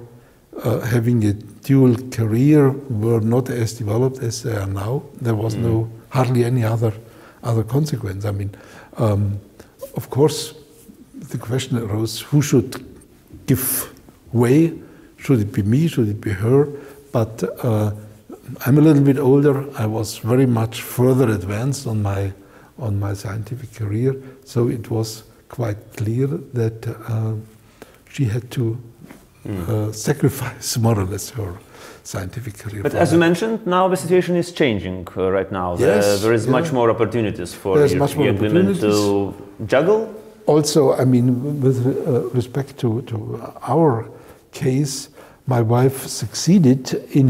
uh, 0.62 0.80
having 0.80 1.24
a 1.24 1.32
dual 1.32 1.96
career 2.10 2.70
were 2.70 3.20
not 3.20 3.48
as 3.48 3.74
developed 3.74 4.18
as 4.18 4.42
they 4.42 4.56
are 4.56 4.66
now. 4.66 5.02
There 5.20 5.34
was 5.34 5.54
mm. 5.54 5.62
no 5.62 5.90
hardly 6.10 6.44
any 6.44 6.64
other 6.64 6.92
other 7.42 7.62
consequence. 7.62 8.24
I 8.24 8.30
mean, 8.32 8.50
um, 8.96 9.40
of 9.96 10.10
course, 10.10 10.54
the 11.14 11.38
question 11.38 11.78
arose: 11.78 12.20
who 12.20 12.42
should 12.42 12.84
give 13.46 13.92
way? 14.32 14.72
Should 15.16 15.40
it 15.40 15.52
be 15.52 15.62
me? 15.62 15.88
Should 15.88 16.08
it 16.08 16.20
be 16.20 16.30
her? 16.30 16.66
But 17.12 17.42
uh, 17.64 17.92
I'm 18.66 18.78
a 18.78 18.80
little 18.80 19.02
bit 19.02 19.18
older. 19.18 19.64
I 19.78 19.86
was 19.86 20.18
very 20.18 20.46
much 20.46 20.82
further 20.82 21.28
advanced 21.28 21.86
on 21.86 22.02
my 22.02 22.32
on 22.78 22.98
my 22.98 23.12
scientific 23.14 23.74
career, 23.74 24.14
so 24.44 24.68
it 24.68 24.90
was 24.90 25.24
quite 25.48 25.96
clear 25.96 26.26
that 26.54 26.86
uh, 27.08 27.34
she 28.08 28.24
had 28.24 28.50
to 28.52 28.80
mm. 29.46 29.68
uh, 29.68 29.92
sacrifice 29.92 30.76
more 30.78 30.98
or 30.98 31.04
less 31.04 31.30
her 31.30 31.54
scientific 32.02 32.58
career. 32.58 32.82
But 32.82 32.94
as 32.94 33.12
you 33.12 33.18
mentioned, 33.18 33.66
now 33.66 33.88
the 33.88 33.96
situation 33.96 34.36
is 34.36 34.52
changing 34.52 35.06
uh, 35.16 35.30
right 35.30 35.50
now. 35.50 35.76
Yes, 35.76 36.22
there 36.22 36.32
is 36.32 36.46
yeah. 36.46 36.52
much 36.52 36.72
more 36.72 36.90
opportunities 36.90 37.54
for 37.54 37.78
There's 37.78 37.94
much 37.94 38.16
more 38.16 38.32
women 38.32 38.74
to 38.80 39.34
juggle. 39.66 40.14
Also, 40.46 40.94
I 40.94 41.04
mean, 41.04 41.60
with 41.60 41.86
uh, 41.86 42.28
respect 42.30 42.78
to, 42.78 43.02
to 43.02 43.40
our 43.62 44.08
case, 44.52 45.10
my 45.46 45.60
wife 45.60 46.06
succeeded 46.06 46.94
in 47.12 47.28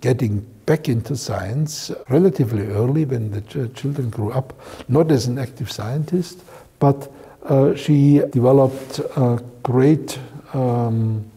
getting 0.00 0.46
back 0.66 0.88
into 0.88 1.16
science 1.16 1.90
relatively 2.08 2.66
early 2.68 3.04
when 3.04 3.30
the 3.32 3.40
ch 3.40 3.74
children 3.74 4.10
grew 4.10 4.30
up, 4.30 4.52
not 4.88 5.10
as 5.10 5.26
an 5.26 5.38
active 5.38 5.70
scientist, 5.70 6.44
but 6.78 7.10
uh, 7.44 7.74
she 7.74 8.20
developed 8.30 9.00
a 9.16 9.42
great 9.62 10.18
um, 10.52 11.29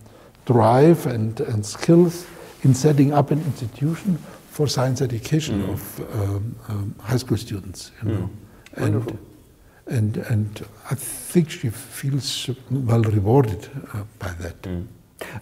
drive 0.45 1.05
and, 1.05 1.39
and 1.41 1.65
skills 1.65 2.25
in 2.63 2.73
setting 2.73 3.13
up 3.13 3.31
an 3.31 3.39
institution 3.39 4.17
for 4.49 4.67
science 4.67 5.01
education 5.01 5.63
mm. 5.63 5.73
of 5.73 5.99
um, 6.19 6.55
um, 6.69 6.95
high 7.01 7.17
school 7.17 7.37
students. 7.37 7.91
You 8.01 8.09
know, 8.09 8.29
mm. 8.75 8.85
and 8.85 9.19
and 9.87 10.17
and 10.17 10.67
I 10.91 10.95
think 10.95 11.49
she 11.49 11.69
feels 11.69 12.49
well 12.69 13.01
rewarded 13.01 13.69
uh, 13.93 14.03
by 14.19 14.31
that. 14.39 14.61
Mm. 14.61 14.87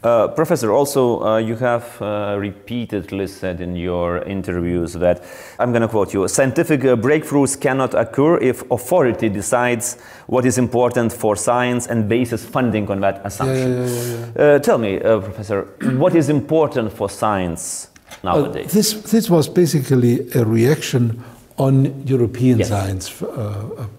Uh, 0.04 0.28
professor, 0.30 0.72
also 0.72 1.22
uh, 1.24 1.38
you 1.38 1.56
have 1.56 2.02
uh, 2.02 2.36
repeatedly 2.38 3.28
said 3.28 3.62
in 3.62 3.76
your 3.76 4.24
interviews 4.24 4.94
that, 4.94 5.24
I'm 5.60 5.72
going 5.72 5.82
to 5.82 5.88
quote 5.88 6.14
you, 6.14 6.28
scientific 6.28 6.84
uh, 6.86 6.96
breakthroughs 6.96 7.60
cannot 7.60 7.94
occur 7.94 8.38
if 8.38 8.70
authority 8.72 9.30
decides 9.30 10.00
what 10.28 10.46
is 10.46 10.58
important 10.58 11.14
for 11.14 11.36
science 11.36 11.88
and 11.88 12.10
bases 12.10 12.46
funding 12.46 12.90
on 12.90 13.02
that 13.02 13.22
assumption. 13.24 13.72
Yeah, 13.72 13.86
yeah, 13.86 14.32
yeah, 14.36 14.56
uh, 14.56 14.60
tell 14.60 14.78
me, 14.78 15.02
uh, 15.02 15.20
Professor, 15.20 15.64
what 15.98 16.16
is 16.16 16.30
important 16.30 16.92
for 16.94 17.10
science 17.10 17.90
nowadays? 18.24 18.72
this, 18.74 18.94
this 19.12 19.30
was 19.30 19.48
basically 19.48 20.30
a 20.34 20.44
reaction 20.44 21.24
on 21.58 22.06
European 22.08 22.60
yes. 22.60 22.70
science 22.70 23.24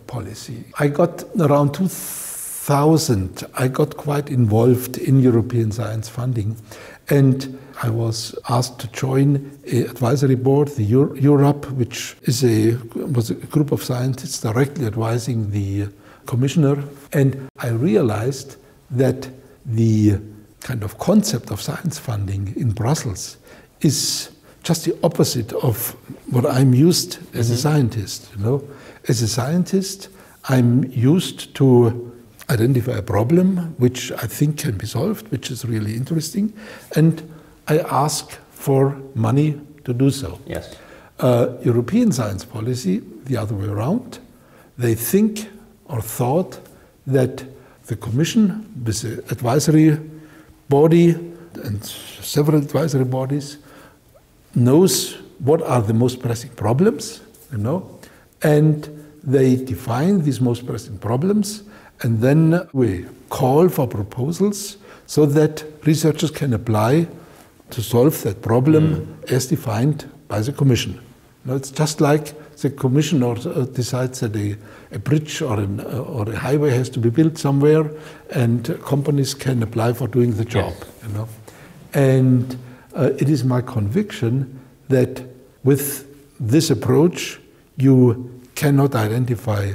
policy. 0.06 0.64
I 0.78 0.88
got 0.88 1.24
around 1.38 1.74
2000 1.74 2.31
2000, 2.64 3.42
I 3.54 3.66
got 3.66 3.96
quite 3.96 4.30
involved 4.30 4.96
in 4.96 5.18
European 5.18 5.72
science 5.72 6.08
funding. 6.08 6.56
And 7.10 7.58
I 7.82 7.90
was 7.90 8.38
asked 8.48 8.78
to 8.82 8.86
join 8.92 9.58
an 9.66 9.82
advisory 9.90 10.36
board, 10.36 10.68
the 10.68 10.84
Europe, 10.84 11.68
which 11.72 12.16
is 12.22 12.44
a, 12.44 12.76
was 12.94 13.30
a 13.30 13.34
group 13.34 13.72
of 13.72 13.82
scientists 13.82 14.40
directly 14.40 14.86
advising 14.86 15.50
the 15.50 15.88
commissioner. 16.26 16.84
And 17.12 17.48
I 17.58 17.70
realized 17.70 18.58
that 18.92 19.28
the 19.66 20.20
kind 20.60 20.84
of 20.84 20.98
concept 20.98 21.50
of 21.50 21.60
science 21.60 21.98
funding 21.98 22.54
in 22.56 22.70
Brussels 22.70 23.38
is 23.80 24.30
just 24.62 24.84
the 24.84 24.96
opposite 25.02 25.52
of 25.52 25.96
what 26.30 26.46
I'm 26.46 26.74
used 26.74 27.18
as 27.34 27.46
mm-hmm. 27.46 27.54
a 27.54 27.56
scientist. 27.56 28.30
You 28.36 28.44
know, 28.44 28.68
as 29.08 29.20
a 29.20 29.26
scientist, 29.26 30.10
I'm 30.44 30.84
used 30.84 31.56
to 31.56 32.11
identify 32.50 32.98
a 32.98 33.02
problem 33.02 33.74
which 33.78 34.12
I 34.12 34.26
think 34.26 34.58
can 34.58 34.76
be 34.76 34.86
solved, 34.86 35.28
which 35.30 35.50
is 35.50 35.64
really 35.64 35.94
interesting, 35.94 36.52
and 36.96 37.22
I 37.68 37.78
ask 37.78 38.30
for 38.50 38.96
money 39.14 39.60
to 39.84 39.92
do 39.92 40.10
so. 40.10 40.38
Yes. 40.46 40.76
Uh, 41.18 41.56
European 41.62 42.12
science 42.12 42.44
policy, 42.44 43.02
the 43.24 43.36
other 43.36 43.54
way 43.54 43.66
around, 43.66 44.18
they 44.78 44.94
think 44.94 45.48
or 45.86 46.00
thought 46.00 46.58
that 47.06 47.44
the 47.86 47.96
Commission, 47.96 48.66
with 48.84 49.02
the 49.02 49.18
advisory 49.30 49.98
body 50.68 51.10
and 51.64 51.84
several 51.84 52.58
advisory 52.58 53.04
bodies, 53.04 53.58
knows 54.54 55.14
what 55.38 55.62
are 55.62 55.82
the 55.82 55.94
most 55.94 56.20
pressing 56.20 56.50
problems, 56.50 57.20
you 57.50 57.58
know, 57.58 57.98
and 58.42 58.88
they 59.22 59.56
define 59.56 60.22
these 60.22 60.40
most 60.40 60.66
pressing 60.66 60.98
problems 60.98 61.62
and 62.00 62.20
then 62.20 62.68
we 62.72 63.06
call 63.28 63.68
for 63.68 63.86
proposals 63.86 64.76
so 65.06 65.26
that 65.26 65.64
researchers 65.84 66.30
can 66.30 66.52
apply 66.52 67.06
to 67.70 67.82
solve 67.82 68.22
that 68.22 68.42
problem 68.42 68.84
mm. 68.96 69.30
as 69.30 69.46
defined 69.46 70.10
by 70.28 70.40
the 70.40 70.52
Commission. 70.52 71.00
Now, 71.44 71.54
it's 71.56 71.70
just 71.70 72.00
like 72.00 72.34
the 72.58 72.70
Commission 72.70 73.22
or, 73.22 73.36
uh, 73.36 73.64
decides 73.64 74.20
that 74.20 74.36
a, 74.36 74.56
a 74.92 74.98
bridge 74.98 75.42
or, 75.42 75.58
an, 75.58 75.80
uh, 75.80 75.98
or 75.98 76.28
a 76.30 76.36
highway 76.36 76.70
has 76.70 76.88
to 76.90 76.98
be 77.00 77.10
built 77.10 77.38
somewhere, 77.38 77.90
and 78.30 78.78
companies 78.84 79.34
can 79.34 79.62
apply 79.62 79.92
for 79.92 80.08
doing 80.08 80.32
the 80.32 80.44
job. 80.44 80.72
Yes. 80.78 80.88
You 81.02 81.14
know, 81.14 81.28
and 81.94 82.56
uh, 82.94 83.10
it 83.18 83.28
is 83.28 83.44
my 83.44 83.60
conviction 83.60 84.60
that 84.88 85.22
with 85.64 86.06
this 86.38 86.70
approach, 86.70 87.40
you 87.76 88.40
cannot 88.54 88.94
identify, 88.94 89.72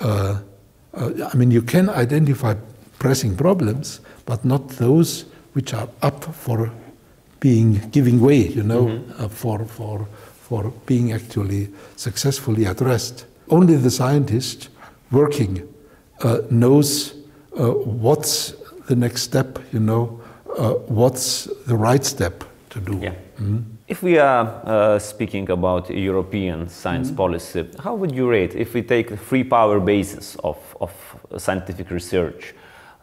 uh, 0.00 0.40
uh, 0.98 1.30
I 1.32 1.36
mean, 1.36 1.50
you 1.50 1.62
can 1.62 1.88
identify 1.88 2.54
pressing 2.98 3.36
problems, 3.36 4.00
but 4.26 4.44
not 4.44 4.68
those 4.68 5.24
which 5.52 5.72
are 5.72 5.88
up 6.02 6.24
for 6.24 6.72
being 7.40 7.88
giving 7.90 8.20
way, 8.20 8.48
you 8.48 8.62
know, 8.62 8.86
mm-hmm. 8.86 9.24
uh, 9.24 9.28
for, 9.28 9.64
for, 9.64 10.08
for 10.40 10.72
being 10.86 11.12
actually 11.12 11.70
successfully 11.96 12.64
addressed. 12.64 13.26
Only 13.48 13.76
the 13.76 13.90
scientist 13.90 14.68
working 15.10 15.62
uh, 16.22 16.40
knows 16.50 17.14
uh, 17.58 17.70
what's 17.70 18.54
the 18.88 18.96
next 18.96 19.22
step, 19.22 19.58
you 19.72 19.80
know, 19.80 20.20
uh, 20.56 20.74
what's 20.88 21.44
the 21.66 21.76
right 21.76 22.04
step 22.04 22.44
to 22.70 22.80
do. 22.80 22.98
Yeah. 23.00 23.14
Mm-hmm. 23.40 23.77
If 23.88 24.02
we 24.02 24.18
are 24.18 24.60
uh, 24.64 24.98
speaking 24.98 25.48
about 25.48 25.88
European 25.88 26.68
science 26.68 27.08
mm-hmm. 27.08 27.16
policy, 27.16 27.66
how 27.82 27.94
would 27.94 28.14
you 28.14 28.28
rate 28.28 28.54
if 28.54 28.74
we 28.74 28.82
take 28.82 29.08
the 29.08 29.16
free 29.16 29.42
power 29.42 29.80
basis 29.80 30.36
of, 30.44 30.58
of 30.78 30.92
scientific 31.38 31.90
research? 31.90 32.54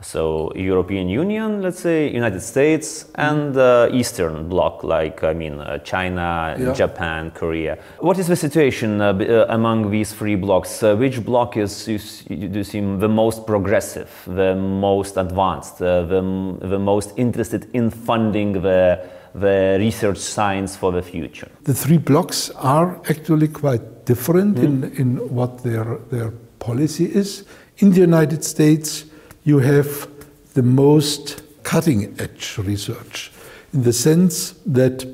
So 0.02 0.52
European 0.56 1.10
Union, 1.10 1.64
let's 1.64 1.80
say 1.80 2.12
United 2.14 2.42
States, 2.42 3.08
and 3.16 3.58
uh, 3.58 3.90
Eastern 3.92 4.48
Bloc, 4.48 4.84
like 4.84 5.24
I 5.24 5.34
mean 5.34 5.60
uh, 5.60 5.80
China, 5.80 6.56
yeah. 6.60 6.74
Japan, 6.74 7.32
Korea. 7.32 7.80
What 8.00 8.20
is 8.20 8.28
the 8.28 8.36
situation 8.36 9.02
uh, 9.02 9.14
uh 9.14 9.46
among 9.50 9.90
these 9.90 10.14
three 10.14 10.36
blocks? 10.36 10.84
Uh, 10.84 10.96
which 10.96 11.26
bloc 11.26 11.58
is 11.58 11.88
you, 11.88 11.98
you 12.30 12.64
seem 12.64 13.00
the 13.00 13.10
most 13.10 13.48
progressive, 13.48 14.12
the 14.28 14.54
most 14.54 15.18
advanced, 15.18 15.82
uh, 15.82 16.04
the, 16.04 16.22
the 16.62 16.78
most 16.78 17.14
interested 17.18 17.68
in 17.74 17.90
funding 17.90 18.62
the 18.62 19.00
the 19.40 19.78
research 19.80 20.18
science 20.18 20.76
for 20.76 20.92
the 20.92 21.02
future? 21.02 21.50
The 21.64 21.74
three 21.74 21.98
blocks 21.98 22.50
are 22.52 23.00
actually 23.10 23.48
quite 23.48 24.06
different 24.06 24.58
mm. 24.58 24.64
in, 24.64 24.84
in 24.96 25.36
what 25.36 25.64
their 25.64 25.98
their 26.10 26.32
policy 26.60 27.06
is. 27.06 27.46
In 27.78 27.92
the 27.92 28.02
United 28.02 28.44
States 28.44 29.06
you 29.44 29.60
have 29.60 30.08
the 30.54 30.64
most 30.64 31.42
cutting 31.64 32.16
edge 32.20 32.58
research 32.58 33.32
in 33.74 33.84
the 33.84 33.94
sense 33.94 34.54
that 34.66 35.06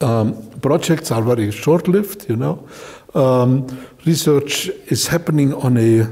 um, 0.00 0.34
projects 0.60 1.10
are 1.10 1.22
very 1.22 1.50
short 1.50 1.86
lived, 1.88 2.28
you 2.28 2.36
know. 2.36 2.66
Um, 3.14 3.66
research 4.04 4.68
is 4.86 5.06
happening 5.06 5.54
on 5.54 5.76
a 5.76 6.08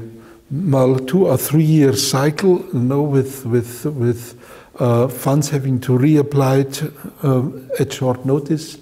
well, 0.51 0.99
two 0.99 1.27
or 1.27 1.37
three 1.37 1.63
year 1.63 1.93
cycle, 1.93 2.63
you 2.73 2.79
know, 2.79 3.01
with, 3.01 3.45
with, 3.45 3.85
with 3.85 4.39
funds 4.77 5.49
having 5.49 5.79
to 5.81 5.97
reapply 5.97 6.91
uh, 7.23 7.81
at 7.81 7.93
short 7.93 8.25
notice, 8.25 8.77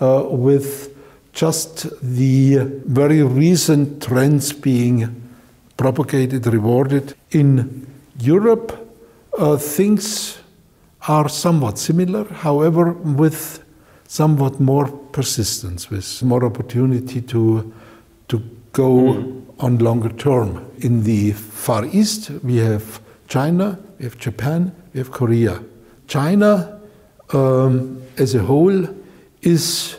uh, 0.00 0.24
with 0.28 0.94
just 1.32 1.86
the 2.02 2.56
very 2.86 3.22
recent 3.22 4.02
trends 4.02 4.52
being 4.52 5.22
propagated, 5.76 6.46
rewarded 6.46 7.14
in 7.30 7.86
Europe, 8.18 8.72
uh, 9.38 9.56
things 9.56 10.38
are 11.08 11.28
somewhat 11.28 11.78
similar, 11.78 12.24
however, 12.24 12.92
with 12.92 13.62
somewhat 14.08 14.58
more 14.60 14.88
persistence, 14.88 15.90
with 15.90 16.22
more 16.22 16.44
opportunity 16.44 17.20
to, 17.20 17.72
to 18.28 18.38
go 18.72 18.90
mm. 18.90 19.42
on 19.58 19.78
longer 19.78 20.08
term. 20.10 20.64
In 20.78 21.04
the 21.04 21.32
Far 21.32 21.84
East, 21.86 22.30
we 22.42 22.56
have 22.56 23.00
China, 23.28 23.78
we 23.98 24.04
have 24.04 24.18
Japan, 24.18 24.72
we 24.96 25.00
have 25.00 25.10
Korea. 25.10 25.62
China, 26.08 26.80
um, 27.34 28.02
as 28.16 28.34
a 28.34 28.42
whole, 28.42 28.88
is 29.42 29.98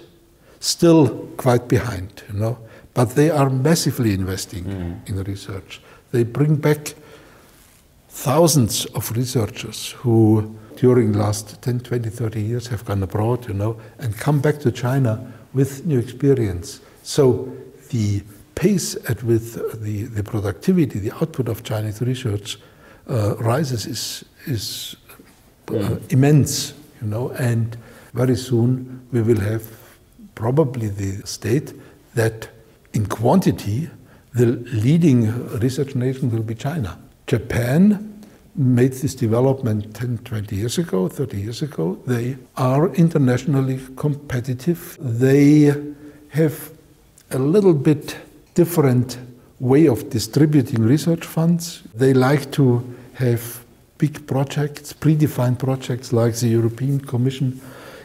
still 0.60 1.28
quite 1.38 1.68
behind, 1.68 2.24
you 2.28 2.40
know, 2.40 2.58
but 2.96 3.12
they 3.12 3.30
are 3.30 3.52
massively 3.52 4.16
investing 4.16 4.64
mm. 4.64 5.08
in 5.08 5.24
research. 5.24 5.82
They 6.12 6.24
bring 6.24 6.56
back 6.56 6.96
thousands 8.10 8.86
of 8.96 9.12
researchers 9.16 9.92
who 10.00 10.56
during 10.78 11.12
the 11.12 11.20
last 11.20 11.62
10, 11.62 11.82
20, 11.82 12.10
30 12.10 12.42
years 12.42 12.68
have 12.68 12.84
gone 12.84 13.04
abroad, 13.04 13.48
you 13.48 13.54
know, 13.54 13.80
and 14.00 14.18
come 14.18 14.40
back 14.40 14.60
to 14.62 14.72
China 14.72 15.32
with 15.54 15.86
new 15.86 16.00
experience. 16.00 16.82
So 17.04 17.56
the 17.90 18.24
pace 18.56 18.96
at 19.08 19.22
which 19.22 19.54
the, 19.54 20.06
the 20.06 20.24
productivity, 20.24 20.98
the 20.98 21.12
output 21.22 21.50
of 21.50 21.64
Chinese 21.64 22.02
research 22.02 22.58
rises 23.08 23.86
is, 23.86 24.26
is 24.46 24.96
uh, 25.70 25.98
immense, 26.10 26.74
you 27.02 27.08
know, 27.08 27.30
and 27.32 27.78
very 28.14 28.36
soon 28.36 29.02
we 29.12 29.22
will 29.22 29.40
have 29.40 29.64
probably 30.36 30.88
the 30.88 31.26
state 31.26 31.74
that 32.16 32.50
in 32.94 33.06
quantity 33.06 33.90
the 34.34 34.46
leading 34.46 35.50
research 35.60 35.96
nation 35.96 36.30
will 36.32 36.44
be 36.44 36.56
China. 36.56 36.98
Japan 37.26 38.14
made 38.56 38.94
this 38.94 39.16
development 39.16 39.96
10, 39.96 40.20
20 40.20 40.56
years 40.56 40.78
ago, 40.78 41.08
30 41.08 41.42
years 41.42 41.62
ago. 41.62 42.00
They 42.06 42.38
are 42.56 42.90
internationally 42.96 43.80
competitive. 43.96 44.98
They 45.00 45.74
have 46.30 46.72
a 47.32 47.38
little 47.38 47.74
bit 47.74 48.18
different 48.54 49.18
way 49.60 49.88
of 49.88 50.10
distributing 50.10 50.84
research 50.84 51.26
funds. 51.26 51.84
They 51.96 52.14
like 52.14 52.52
to 52.54 52.97
have 53.18 53.42
big 53.98 54.26
projects, 54.28 54.94
predefined 54.94 55.58
projects 55.58 56.14
like 56.14 56.36
the 56.36 56.48
European 56.48 57.00
Commission. 57.00 57.60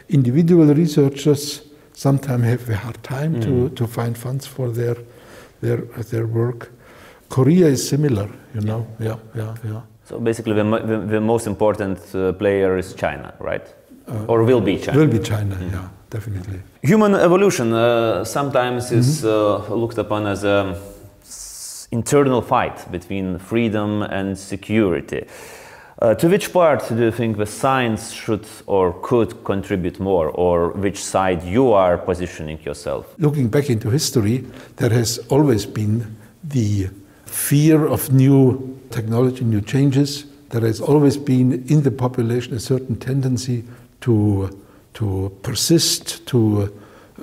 Individual 0.09 0.73
researchers 0.73 1.61
sometimes 1.93 2.43
have 2.43 2.69
a 2.69 2.75
hard 2.75 3.01
time 3.03 3.35
mm. 3.35 3.43
to, 3.43 3.69
to 3.69 3.87
find 3.87 4.17
funds 4.17 4.45
for 4.47 4.69
their, 4.69 4.97
their, 5.61 5.77
their 6.11 6.25
work. 6.25 6.71
Korea 7.29 7.67
is 7.67 7.87
similar, 7.87 8.29
you 8.53 8.61
know. 8.61 8.87
Yeah, 8.99 9.17
yeah, 9.35 9.55
yeah. 9.63 9.81
So 10.05 10.19
basically, 10.19 10.53
the, 10.53 10.63
the, 10.63 10.97
the 10.97 11.21
most 11.21 11.47
important 11.47 11.99
uh, 12.13 12.33
player 12.33 12.77
is 12.77 12.93
China, 12.93 13.33
right? 13.39 13.65
Uh, 14.07 14.25
or 14.27 14.43
will 14.43 14.61
be 14.61 14.77
China? 14.77 14.99
Will 14.99 15.07
be 15.07 15.19
China, 15.19 15.55
mm-hmm. 15.55 15.73
yeah, 15.73 15.87
definitely. 16.09 16.59
Human 16.81 17.15
evolution 17.15 17.71
uh, 17.71 18.25
sometimes 18.25 18.91
is 18.91 19.23
mm-hmm. 19.23 19.71
Uh, 19.73 19.75
looked 19.75 19.97
upon 19.97 20.27
as 20.27 20.43
an 20.43 20.75
internal 21.93 22.41
fight 22.41 22.91
between 22.91 23.37
freedom 23.37 24.01
and 24.01 24.37
security. 24.37 25.25
Uh, 26.01 26.15
to 26.15 26.27
which 26.27 26.51
part 26.51 26.89
do 26.89 26.97
you 26.97 27.11
think 27.11 27.37
the 27.37 27.45
science 27.45 28.11
should 28.11 28.45
or 28.65 28.93
could 29.01 29.31
contribute 29.43 29.99
more, 29.99 30.27
or 30.29 30.71
which 30.71 30.97
side 30.97 31.43
you 31.43 31.71
are 31.71 31.97
positioning 31.97 32.59
yourself? 32.63 33.05
Looking 33.19 33.47
back 33.47 33.69
into 33.69 33.89
history, 33.89 34.43
there 34.77 34.89
has 34.89 35.19
always 35.29 35.65
been 35.65 36.17
the 36.43 36.89
fear 37.25 37.85
of 37.85 38.11
new 38.11 38.77
technology, 38.89 39.45
new 39.45 39.61
changes. 39.61 40.25
There 40.49 40.61
has 40.61 40.81
always 40.81 41.15
been 41.15 41.63
in 41.69 41.83
the 41.83 41.91
population 41.91 42.53
a 42.53 42.59
certain 42.59 42.95
tendency 42.95 43.63
to, 44.01 44.49
to 44.95 45.31
persist, 45.41 46.25
to 46.27 46.73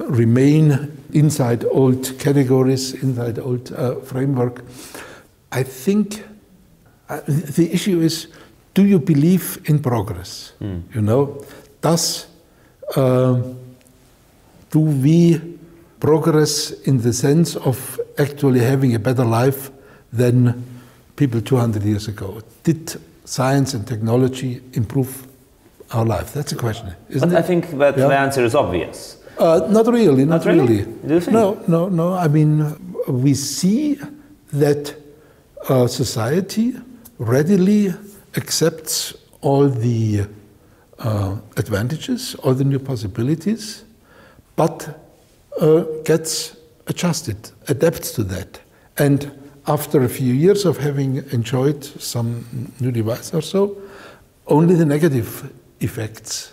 remain 0.09 0.97
inside 1.13 1.65
old 1.65 2.19
categories, 2.19 2.95
inside 3.03 3.39
old 3.39 3.73
uh, 3.73 3.97
framework. 4.01 4.65
I 5.53 5.63
think 5.63 6.25
uh, 7.09 7.21
the 7.27 7.71
issue 7.73 8.01
is 8.01 8.29
do 8.75 8.85
you 8.85 8.99
believe 8.99 9.61
in 9.65 9.81
progress? 9.81 10.53
Mm. 10.61 10.83
You 10.95 11.03
know, 11.03 11.45
does 11.81 12.27
uh, 12.97 13.41
do 14.71 14.81
we 14.81 15.41
progress 16.01 16.71
in 16.87 17.03
the 17.03 17.13
sense 17.13 17.57
of 17.57 18.01
actually 18.19 18.61
having 18.61 18.95
a 18.95 18.99
better 18.99 19.25
life 19.25 19.71
than 20.13 20.65
people 21.17 21.41
200 21.41 21.83
years 21.83 22.09
ago. 22.09 22.41
Did 22.65 22.99
science 23.25 23.75
and 23.75 23.87
technology 23.87 24.61
improve 24.73 25.27
our 25.93 26.05
life? 26.05 26.33
That's 26.33 26.53
a 26.53 26.57
question, 26.57 26.95
isn't 27.11 27.29
but 27.29 27.37
it? 27.37 27.39
I 27.39 27.43
think 27.43 27.71
that 27.79 27.97
yeah. 27.97 28.09
the 28.09 28.19
answer 28.19 28.45
is 28.45 28.55
obvious. 28.55 29.20
Uh, 29.41 29.67
not 29.71 29.87
really, 29.87 30.27
not, 30.27 30.45
not 30.45 30.47
really. 30.47 30.85
really. 31.03 31.33
No, 31.33 31.59
no, 31.67 31.89
no. 31.89 32.13
I 32.13 32.29
mean, 32.29 32.77
we 33.09 33.33
see 33.33 33.99
that 34.53 34.95
uh, 35.69 35.87
society 35.87 36.75
readily 37.19 37.95
accepts 38.37 39.15
all 39.41 39.67
the 39.69 40.27
uh, 40.99 41.37
advantages, 41.57 42.35
all 42.37 42.53
the 42.53 42.65
new 42.65 42.79
possibilities, 42.79 43.85
but 44.57 45.01
uh, 45.59 45.85
gets 46.05 46.57
adjusted, 46.87 47.51
adapts 47.69 48.13
to 48.13 48.25
that. 48.25 48.61
And 48.99 49.33
after 49.67 50.03
a 50.05 50.09
few 50.09 50.35
years 50.35 50.67
of 50.67 50.77
having 50.77 51.17
enjoyed 51.33 51.83
some 51.83 52.45
new 52.79 52.91
device 52.91 53.33
or 53.33 53.41
so, 53.41 53.81
only 54.49 54.75
the 54.75 54.85
negative 54.85 55.51
effects 55.81 56.53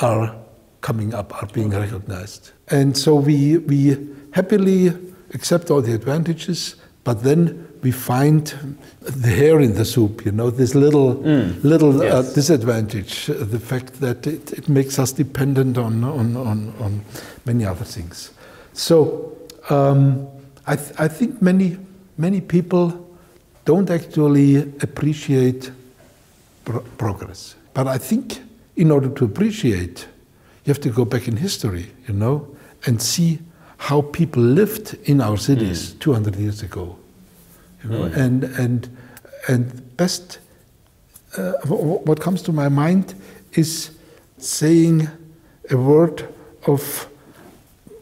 are 0.00 0.36
coming 0.82 1.14
up, 1.14 1.32
are 1.42 1.48
being 1.52 1.70
recognized. 1.70 2.52
And 2.68 2.96
so 2.96 3.14
we, 3.14 3.58
we 3.58 3.96
happily 4.32 4.92
accept 5.34 5.70
all 5.70 5.80
the 5.80 5.94
advantages, 5.94 6.76
But 7.04 7.22
then 7.24 7.66
we 7.82 7.90
find 7.90 8.46
the 9.00 9.28
hair 9.30 9.60
in 9.60 9.74
the 9.74 9.84
soup, 9.84 10.24
you 10.24 10.30
know, 10.32 10.50
this 10.50 10.74
little, 10.74 11.14
little 11.64 12.00
uh, 12.00 12.22
disadvantage, 12.34 13.28
uh, 13.28 13.34
the 13.44 13.58
fact 13.58 13.94
that 14.00 14.24
it, 14.26 14.52
it 14.52 14.68
makes 14.68 14.98
us 15.00 15.10
dependent 15.12 15.76
on, 15.78 16.04
on, 16.04 16.36
on, 16.36 16.72
on 16.78 17.00
many 17.44 17.64
other 17.64 17.84
things. 17.84 18.30
So 18.72 19.36
um, 19.68 20.28
I, 20.66 20.76
th- 20.76 20.92
I 20.98 21.08
think 21.08 21.42
many, 21.42 21.76
many 22.18 22.40
people 22.40 22.92
don't 23.64 23.90
actually 23.90 24.58
appreciate 24.80 25.72
pro- 26.64 26.84
progress. 26.98 27.56
But 27.74 27.88
I 27.88 27.98
think 27.98 28.40
in 28.76 28.92
order 28.92 29.08
to 29.08 29.24
appreciate, 29.24 30.06
you 30.64 30.70
have 30.70 30.80
to 30.80 30.90
go 30.90 31.04
back 31.04 31.26
in 31.28 31.36
history, 31.36 31.86
you 32.06 32.14
know, 32.14 32.46
and 32.86 33.00
see 33.02 33.38
how 33.76 34.02
people 34.02 34.42
lived 34.42 34.94
in 35.04 35.20
our 35.20 35.36
cities 35.36 35.94
200 36.00 36.36
years 36.36 36.62
ago. 36.62 36.96
You 37.84 37.90
know, 37.90 38.04
and 38.04 38.44
and 38.44 38.88
and 39.48 39.96
best 39.96 40.38
uh, 41.36 41.52
wh- 41.64 41.82
wh- 41.82 42.06
what 42.06 42.20
comes 42.20 42.42
to 42.42 42.52
my 42.52 42.68
mind 42.68 43.14
is 43.54 43.90
saying 44.38 45.08
a 45.70 45.76
word 45.76 46.28
of 46.66 47.08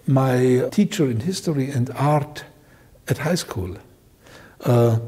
my 0.07 0.69
teacher 0.71 1.11
in 1.11 1.21
history 1.21 1.71
and 1.71 1.91
art 1.95 2.45
at 3.09 3.19
high 3.19 3.37
school. 3.37 3.77
Uh, 4.65 4.99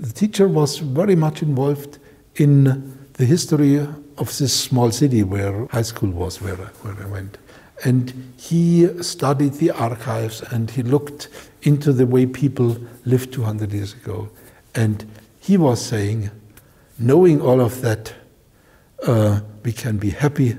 the 0.00 0.12
teacher 0.12 0.48
was 0.48 0.78
very 0.78 1.16
much 1.16 1.42
involved 1.42 1.98
in 2.36 2.64
the 3.14 3.24
history 3.26 3.86
of 4.18 4.36
this 4.38 4.52
small 4.52 4.90
city 4.90 5.22
where 5.22 5.66
high 5.66 5.82
school 5.82 6.10
was, 6.10 6.40
where, 6.40 6.56
where 6.56 6.96
I 7.02 7.06
went. 7.06 7.38
And 7.84 8.32
he 8.38 9.02
studied 9.02 9.54
the 9.54 9.70
archives 9.70 10.42
and 10.42 10.70
he 10.70 10.82
looked 10.82 11.28
into 11.62 11.92
the 11.92 12.06
way 12.06 12.26
people 12.26 12.78
lived 13.04 13.32
200 13.32 13.72
years 13.72 13.92
ago. 13.92 14.30
And 14.74 15.04
he 15.40 15.56
was 15.56 15.84
saying, 15.84 16.30
knowing 16.98 17.40
all 17.40 17.60
of 17.60 17.82
that, 17.82 18.14
uh, 19.06 19.40
we 19.62 19.72
can 19.72 19.98
be 19.98 20.10
happy 20.10 20.56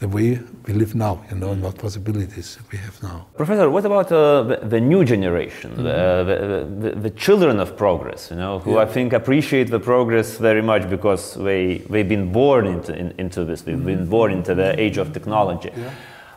the 0.00 0.08
way 0.08 0.40
we 0.66 0.72
live 0.72 0.94
now, 0.94 1.22
you 1.30 1.36
know, 1.36 1.50
and 1.52 1.62
what 1.62 1.76
possibilities 1.76 2.58
we 2.72 2.78
have 2.78 3.02
now. 3.02 3.26
Professor, 3.36 3.68
what 3.68 3.84
about 3.84 4.10
uh, 4.10 4.42
the, 4.42 4.56
the 4.62 4.80
new 4.80 5.04
generation, 5.04 5.76
the, 5.76 5.82
the, 5.82 6.88
the, 6.88 7.00
the 7.00 7.10
children 7.10 7.60
of 7.60 7.76
progress, 7.76 8.30
you 8.30 8.36
know, 8.38 8.60
who 8.60 8.78
I 8.78 8.86
think 8.86 9.12
appreciate 9.12 9.70
the 9.70 9.78
progress 9.78 10.38
very 10.38 10.62
much 10.62 10.88
because 10.88 11.34
they, 11.34 11.78
they've 11.90 12.08
been 12.08 12.32
born 12.32 12.66
into, 12.66 12.98
in, 12.98 13.14
into 13.18 13.44
this, 13.44 13.60
they've 13.60 13.84
been 13.84 14.08
born 14.08 14.32
into 14.32 14.54
the 14.54 14.78
age 14.80 14.96
of 14.96 15.12
technology. 15.12 15.70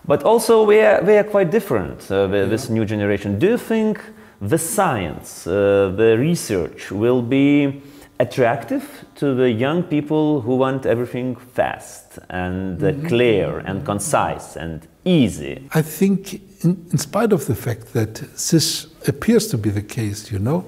But 0.05 0.23
also, 0.23 0.65
we 0.65 0.81
are, 0.81 1.01
they 1.01 1.17
are 1.17 1.23
quite 1.23 1.49
different, 1.49 2.11
uh, 2.11 2.27
the, 2.27 2.45
this 2.45 2.69
new 2.69 2.83
generation. 2.83 3.39
Do 3.39 3.47
you 3.47 3.57
think 3.57 4.01
the 4.41 4.57
science, 4.57 5.47
uh, 5.47 5.93
the 5.95 6.17
research 6.19 6.91
will 6.91 7.21
be 7.21 7.81
attractive 8.25 8.85
to 9.15 9.35
the 9.35 9.49
young 9.51 9.83
people 9.83 10.41
who 10.41 10.55
want 10.55 10.85
everything 10.85 11.35
fast 11.35 12.19
and 12.29 12.83
uh, 12.83 12.91
clear 13.07 13.59
and 13.67 13.85
concise 13.85 14.55
and 14.55 14.87
easy? 15.05 15.55
I 15.73 15.81
think, 15.81 16.33
in, 16.63 16.71
in 16.91 16.97
spite 16.97 17.31
of 17.33 17.45
the 17.45 17.55
fact 17.55 17.93
that 17.93 18.15
this 18.49 18.87
appears 19.07 19.47
to 19.47 19.57
be 19.57 19.69
the 19.69 19.81
case, 19.97 20.31
you 20.31 20.39
know, 20.39 20.65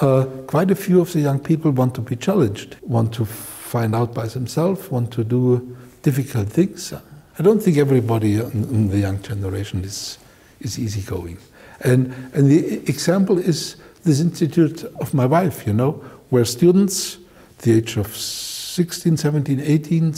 uh, 0.00 0.24
quite 0.46 0.70
a 0.70 0.74
few 0.74 1.00
of 1.00 1.12
the 1.12 1.20
young 1.20 1.38
people 1.38 1.70
want 1.70 1.94
to 1.94 2.00
be 2.00 2.16
challenged, 2.16 2.76
want 2.82 3.12
to 3.14 3.24
find 3.24 3.94
out 3.94 4.14
by 4.14 4.26
themselves, 4.26 4.90
want 4.90 5.12
to 5.12 5.22
do 5.24 5.76
difficult 6.02 6.48
things. 6.48 6.92
I 7.38 7.42
don't 7.42 7.62
think 7.62 7.76
everybody 7.76 8.34
in, 8.34 8.64
in 8.74 8.88
the 8.88 8.98
young 8.98 9.22
generation 9.22 9.84
is, 9.84 10.18
is 10.60 10.78
easygoing. 10.78 11.38
And, 11.80 12.12
and 12.34 12.50
the 12.50 12.78
example 12.88 13.38
is 13.38 13.76
this 14.04 14.20
institute 14.20 14.84
of 15.00 15.14
my 15.14 15.26
wife, 15.26 15.66
you 15.66 15.72
know, 15.72 16.02
where 16.30 16.44
students, 16.44 17.18
the 17.58 17.76
age 17.76 17.96
of 17.96 18.16
16, 18.16 19.16
17, 19.16 19.60
18, 19.60 20.14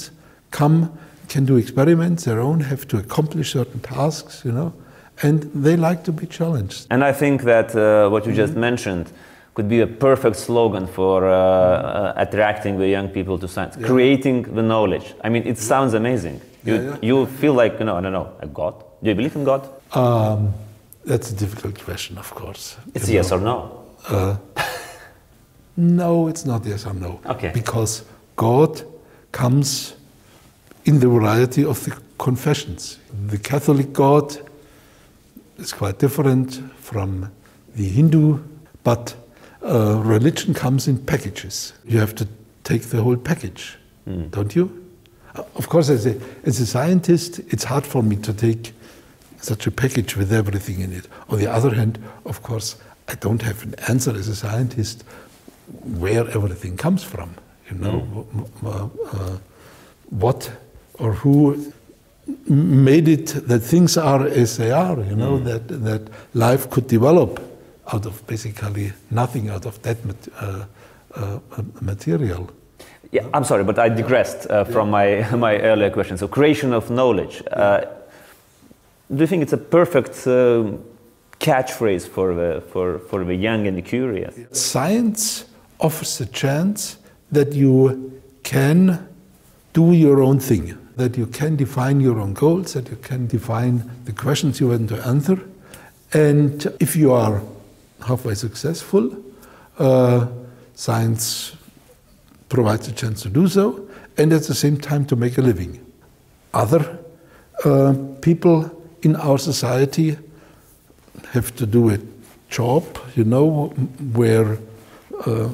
come, 0.51 0.97
can 1.29 1.45
do 1.45 1.57
experiments 1.57 2.25
their 2.25 2.41
own, 2.41 2.61
have 2.61 2.87
to 2.89 2.99
accomplish 2.99 3.53
certain 3.53 3.81
tasks, 3.81 4.45
you 4.45 4.53
know, 4.53 4.73
and 5.23 5.43
they 5.55 5.77
like 5.77 6.05
to 6.05 6.13
be 6.13 6.27
challenged. 6.27 6.87
And 6.91 7.03
I 7.03 7.13
think 7.13 7.43
that 7.43 7.75
uh, 7.75 8.11
what 8.11 8.27
you 8.27 8.33
just 8.33 8.55
mentioned 8.55 9.11
could 9.55 9.69
be 9.69 9.81
a 9.81 9.87
perfect 9.87 10.37
slogan 10.37 10.87
for 10.87 11.27
uh, 11.27 11.35
uh, 11.35 12.15
attracting 12.17 12.79
the 12.79 12.89
young 12.89 13.09
people 13.09 13.39
to 13.39 13.49
science, 13.49 13.77
creating 13.77 14.43
the 14.55 14.63
knowledge. 14.63 15.15
I 15.25 15.29
mean, 15.29 15.47
it 15.47 15.59
sounds 15.59 15.95
amazing. 15.95 16.41
You, 16.65 16.75
Yeah, 16.75 16.83
yeah. 16.83 16.97
you 17.03 17.27
feel 17.27 17.55
like, 17.55 17.79
you 17.79 17.85
know, 17.87 17.97
I 17.97 18.01
don't 18.01 18.13
know, 18.13 18.29
a 18.41 18.47
God? 18.47 18.75
Do 19.03 19.09
you 19.11 19.17
believe 19.17 19.37
in 19.37 19.45
God? 19.45 19.69
Um, 19.93 20.55
that's 21.05 21.31
a 21.33 21.35
difficult 21.35 21.83
question, 21.85 22.19
of 22.19 22.31
course. 22.35 22.77
It's 22.95 23.09
yes 23.09 23.31
know. 23.31 23.37
or 23.37 23.41
no. 23.41 24.39
No, 25.77 26.29
it's 26.29 26.45
not 26.45 26.65
yes 26.65 26.87
or 26.87 26.95
no. 26.95 27.21
Okay. 27.27 27.51
Because 27.55 28.05
God 28.37 28.83
comes 29.33 29.95
in 30.85 31.01
the 31.01 31.09
variety 31.09 31.65
of 31.65 31.83
the 31.85 31.97
confessions. 32.19 32.99
The 33.29 33.39
Catholic 33.39 33.93
God 33.93 34.37
is 35.59 35.73
quite 35.73 35.99
different 35.99 36.55
from 36.79 37.31
the 37.75 37.89
Hindu, 37.89 38.39
but 38.85 39.15
uh, 39.65 40.01
religion 40.05 40.55
comes 40.55 40.89
in 40.89 40.99
packages. 40.99 41.73
You 41.85 41.99
have 42.01 42.15
to 42.17 42.29
take 42.65 42.83
the 42.83 43.03
whole 43.03 43.17
package, 43.17 43.79
don't 44.31 44.55
you? 44.55 44.71
Uh, 45.35 45.43
Of 45.55 45.69
course, 45.69 45.89
as 45.89 46.07
a, 46.07 46.21
as 46.45 46.61
a 46.61 46.67
scientist, 46.67 47.39
it's 47.49 47.65
hard 47.65 47.87
for 47.87 48.03
me 48.03 48.17
to 48.17 48.33
take 48.33 48.73
such 49.41 49.67
a 49.67 49.71
package 49.71 50.17
with 50.17 50.33
everything 50.33 50.81
in 50.81 50.93
it. 50.93 51.09
On 51.29 51.39
the 51.39 51.47
other 51.51 51.75
hand, 51.75 51.99
of 52.25 52.43
course, 52.43 52.77
I 53.09 53.15
don't 53.15 53.43
have 53.43 53.63
an 53.63 53.75
answer 53.89 54.15
as 54.15 54.29
a 54.29 54.37
scientist 54.37 55.05
where 55.99 56.29
everything 56.31 56.77
comes 56.77 57.03
from. 57.05 57.35
You 57.71 57.79
know, 57.79 58.01
w- 58.01 58.49
w- 58.63 58.91
uh, 59.13 59.39
what 60.11 60.51
or 60.99 61.13
who 61.13 61.73
made 62.47 63.09
it 63.09 63.27
that 63.49 63.61
things 63.61 63.97
are 63.97 64.27
as 64.27 64.57
they 64.57 64.71
are. 64.71 65.01
You 65.01 65.17
know, 65.17 65.39
that 65.39 65.69
that 65.85 66.03
life 66.35 66.69
could 66.71 66.87
develop 66.87 67.41
out 67.93 68.07
of 68.07 68.27
basically 68.27 68.93
nothing, 69.11 69.51
out 69.51 69.67
of 69.67 69.81
that 69.83 70.05
mat- 70.05 70.29
uh, 70.41 70.65
uh, 71.15 71.39
uh, 71.57 71.63
material. 71.81 72.51
Yeah, 73.11 73.27
I'm 73.35 73.45
sorry, 73.45 73.65
but 73.65 73.79
I 73.79 73.89
digressed 73.91 74.51
uh, 74.51 74.65
from 74.65 74.91
my, 74.91 75.29
my 75.37 75.59
earlier 75.59 75.91
question. 75.91 76.17
So, 76.17 76.29
creation 76.29 76.73
of 76.73 76.91
knowledge. 76.91 77.43
Uh, 77.53 77.85
do 79.15 79.19
you 79.21 79.27
think 79.27 79.43
it's 79.43 79.53
a 79.53 79.59
perfect 79.59 80.13
catchphrase 81.39 82.09
for 82.09 82.35
the, 82.35 82.63
for, 82.73 82.99
for 83.01 83.25
the 83.25 83.35
young 83.35 83.67
and 83.67 83.77
the 83.77 83.83
curious? 83.83 84.35
Science 84.53 85.45
offers 85.83 86.21
a 86.21 86.27
chance 86.27 86.97
that 87.31 87.53
you 87.53 88.21
can 88.43 89.09
do 89.73 89.93
your 89.93 90.23
own 90.23 90.39
thing, 90.39 90.79
that 90.97 91.17
you 91.17 91.27
can 91.27 91.57
define 91.57 92.01
your 92.01 92.21
own 92.21 92.35
goals, 92.35 92.75
that 92.75 92.89
you 92.89 92.97
can 92.97 93.27
define 93.27 93.91
the 94.05 94.13
questions 94.13 94.61
you 94.61 94.69
want 94.69 94.89
to 94.89 95.07
answer. 95.07 95.39
And 96.13 96.67
if 96.79 96.95
you 96.95 97.13
are 97.13 97.43
halfway 98.07 98.35
successful, 98.35 99.17
uh, 99.79 100.27
science 100.75 101.57
provides 102.49 102.89
a 102.89 102.93
chance 102.93 103.23
to 103.23 103.31
do 103.31 103.49
so, 103.49 103.89
and 104.19 104.33
at 104.33 104.43
the 104.43 104.55
same 104.55 104.77
time 104.77 105.07
to 105.07 105.17
make 105.17 105.39
a 105.39 105.43
living. 105.43 105.85
Other 106.53 106.99
uh, 107.65 107.95
people 108.21 108.71
in 109.03 109.17
our 109.17 109.39
society 109.39 110.19
have 111.31 111.55
to 111.57 111.67
do 111.67 111.91
a 111.91 111.99
job, 112.51 112.85
you 113.17 113.25
know, 113.25 113.69
where 114.13 114.59
uh, 115.27 115.49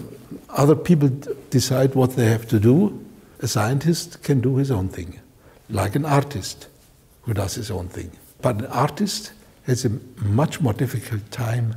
other 0.51 0.75
people 0.75 1.09
decide 1.51 1.95
what 1.95 2.17
they 2.17 2.27
have 2.27 2.47
to 2.49 2.59
do. 2.61 3.05
A 3.41 3.47
scientist 3.49 4.23
can 4.23 4.41
do 4.41 4.57
his 4.57 4.71
own 4.71 4.89
thing, 4.89 5.21
like 5.71 5.95
an 5.95 6.05
artist 6.05 6.67
who 7.23 7.35
does 7.35 7.55
his 7.55 7.71
own 7.71 7.89
thing. 7.89 8.11
But 8.43 8.59
an 8.59 8.67
artist 8.67 9.33
has 9.67 9.85
a 9.85 9.91
much 10.23 10.61
more 10.61 10.73
difficult 10.73 11.31
time 11.31 11.75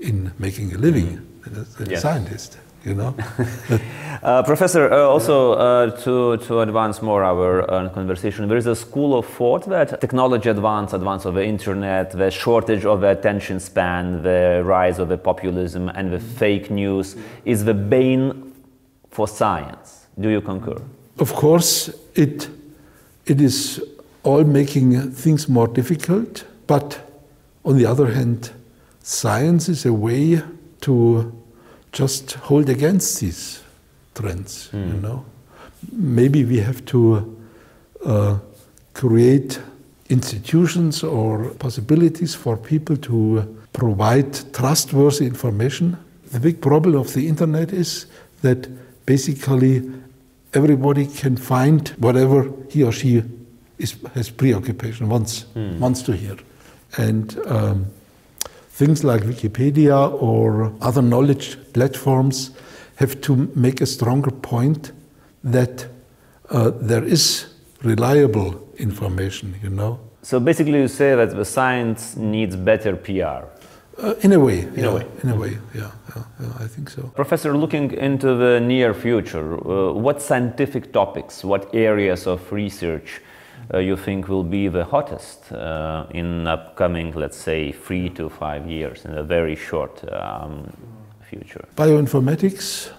in 0.00 0.32
making 0.38 0.74
a 0.74 0.78
living 0.78 1.24
than, 1.42 1.54
a, 1.54 1.64
than 1.78 1.90
Yes. 1.90 1.98
a 1.98 2.02
scientist, 2.02 2.58
you 2.84 2.94
know. 2.94 3.14
Uh, 4.22 4.42
professor, 4.42 4.90
uh, 4.90 5.00
also 5.00 5.52
uh, 5.52 5.90
to, 6.00 6.38
to 6.38 6.60
advance 6.60 7.02
more 7.02 7.22
our 7.22 7.70
uh, 7.70 7.90
conversation, 7.90 8.48
there 8.48 8.56
is 8.56 8.66
a 8.66 8.74
school 8.74 9.18
of 9.18 9.26
thought 9.26 9.68
that 9.68 10.00
technology 10.00 10.48
advance, 10.48 10.94
advance 10.94 11.26
of 11.26 11.34
the 11.34 11.44
internet, 11.44 12.10
the 12.10 12.30
shortage 12.30 12.86
of 12.86 13.02
the 13.02 13.08
attention 13.10 13.60
span, 13.60 14.22
the 14.22 14.62
rise 14.64 14.98
of 14.98 15.08
the 15.08 15.18
populism 15.18 15.90
and 15.90 16.10
the 16.10 16.18
fake 16.18 16.70
news 16.70 17.16
is 17.44 17.66
the 17.66 17.74
bane 17.74 18.54
for 19.10 19.28
science. 19.28 20.06
Do 20.18 20.30
you 20.30 20.40
concur? 20.40 20.80
Of 21.18 21.34
course, 21.34 21.90
it, 22.14 22.48
it 23.26 23.42
is 23.42 23.84
all 24.22 24.44
making 24.44 25.10
things 25.10 25.50
more 25.50 25.68
difficult, 25.68 26.46
but 26.66 26.98
on 27.62 27.76
the 27.76 27.84
other 27.84 28.12
hand, 28.12 28.52
science 29.02 29.68
is 29.68 29.84
a 29.84 29.92
way 29.92 30.40
to 30.80 31.43
just 31.94 32.32
hold 32.48 32.68
against 32.68 33.20
these 33.20 33.62
trends, 34.14 34.68
you 34.72 35.00
know. 35.00 35.24
Maybe 35.92 36.44
we 36.44 36.58
have 36.58 36.84
to 36.86 37.00
uh, 38.04 38.38
create 38.92 39.60
institutions 40.10 41.02
or 41.02 41.50
possibilities 41.58 42.34
for 42.34 42.56
people 42.56 42.96
to 42.96 43.56
provide 43.72 44.52
trustworthy 44.52 45.26
information 45.26 45.96
the 46.34 46.40
big 46.40 46.60
problem 46.60 46.96
of 46.96 47.12
the 47.14 47.28
internet 47.28 47.72
is 47.72 48.06
that 48.42 48.68
basically 49.06 49.88
everybody 50.52 51.06
can 51.06 51.36
find 51.36 51.88
whatever 51.98 52.50
he 52.68 52.82
or 52.82 52.90
she 52.90 53.22
is, 53.78 53.94
has 54.14 54.30
preoccupation, 54.30 55.08
wants, 55.08 55.46
wants 55.54 56.02
to 56.02 56.12
hear. 56.16 56.36
And 56.98 57.38
um, 57.46 57.86
things 58.74 59.04
like 59.04 59.22
Wikipedia 59.22 60.10
or 60.20 60.72
other 60.80 61.02
knowledge 61.02 61.56
platforms 61.72 62.50
have 62.96 63.20
to 63.20 63.36
make 63.54 63.80
a 63.80 63.86
stronger 63.86 64.30
point 64.32 64.90
that 65.44 65.86
uh, 66.50 66.70
there 66.90 67.04
is 67.04 67.46
reliable 67.82 68.50
information, 68.78 69.54
you 69.62 69.70
know. 69.70 69.98
So 70.22 70.40
basically, 70.40 70.80
you 70.80 70.88
say 70.88 71.14
that 71.14 71.30
the 71.36 71.44
science 71.44 72.16
needs 72.16 72.56
better 72.56 72.96
PR. 72.96 73.46
Uh, 73.96 74.14
in 74.22 74.32
a 74.32 74.40
way, 74.40 74.60
In 74.60 74.74
yeah, 74.78 74.86
a 74.86 74.94
way. 74.96 75.06
in 75.22 75.30
a 75.30 75.36
way, 75.36 75.58
yeah, 75.72 75.90
yeah, 76.16 76.22
yeah, 76.40 76.64
I 76.64 76.66
think 76.66 76.90
so. 76.90 77.02
Professor, 77.14 77.56
looking 77.56 77.92
into 77.92 78.34
the 78.34 78.58
near 78.58 78.92
future, 78.92 79.54
uh, 79.54 79.92
what 79.92 80.20
scientific 80.20 80.92
topics, 80.92 81.44
what 81.44 81.72
areas 81.72 82.26
of 82.26 82.40
research 82.50 83.20
you 83.72 83.96
think 83.96 84.28
will 84.28 84.44
be 84.44 84.68
the 84.68 84.84
hottest 84.84 85.52
uh, 85.52 86.06
in 86.10 86.46
upcoming, 86.46 87.12
let's 87.12 87.36
say, 87.36 87.72
three 87.72 88.10
to 88.10 88.28
five 88.28 88.68
years, 88.68 89.04
in 89.04 89.14
a 89.18 89.22
very 89.22 89.56
short 89.56 90.04
um, 90.12 90.70
future? 91.28 91.64
Bioinformatics, 91.76 92.90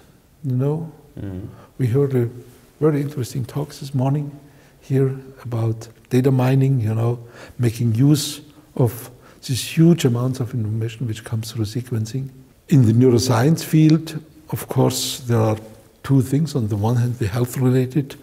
you 0.44 0.56
know, 0.56 0.92
we 1.78 1.88
heard 1.88 2.14
a 2.16 2.30
very 2.80 3.02
interesting 3.02 3.46
talks 3.46 3.80
this 3.80 3.94
morning 3.94 4.38
here 4.82 5.16
about 5.44 5.88
data 6.10 6.32
mining, 6.32 6.82
you 6.82 6.94
know, 6.94 7.20
making 7.58 7.96
use 7.96 8.42
of 8.76 9.10
these 9.46 9.64
huge 9.64 10.06
amounts 10.06 10.40
of 10.40 10.54
information 10.54 11.08
which 11.08 11.24
comes 11.24 11.52
through 11.52 11.66
sequencing. 11.66 12.30
In 12.70 12.86
the 12.86 12.94
neuroscience 12.94 13.64
field, 13.64 14.20
of 14.52 14.68
course, 14.68 15.20
there 15.20 15.40
are 15.40 15.58
two 16.04 16.22
things. 16.22 16.56
On 16.56 16.68
the 16.68 16.76
one 16.76 16.96
hand, 16.96 17.16
the 17.16 17.28
health 17.28 17.58
related 17.58 18.16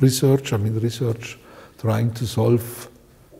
research, 0.00 0.52
I 0.52 0.56
mean, 0.56 0.78
research 0.80 1.38
trying 1.80 2.10
to 2.14 2.26
solve 2.26 2.88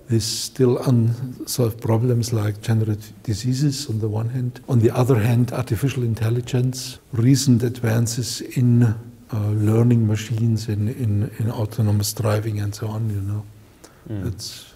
these 0.09 0.25
still 0.25 0.79
unsolved 0.79 1.81
problems 1.81 2.33
like 2.33 2.55
degenerative 2.61 3.13
diseases 3.23 3.89
on 3.89 4.01
the 4.01 4.09
one 4.09 4.29
hand. 4.31 4.61
On 4.69 4.81
the 4.81 4.91
other 4.91 5.15
hand, 5.17 5.53
artificial 5.53 6.03
intelligence, 6.03 6.99
recent 7.13 7.63
advances 7.63 8.41
in 8.41 8.83
uh, 8.83 8.95
learning 9.71 10.07
machines, 10.09 10.69
in, 10.69 10.89
in, 10.89 11.31
in 11.39 11.51
autonomous 11.51 12.13
driving, 12.13 12.59
and 12.61 12.75
so 12.75 12.89
on, 12.89 13.09
you 13.11 13.21
know. 13.21 13.45
It's 14.27 14.75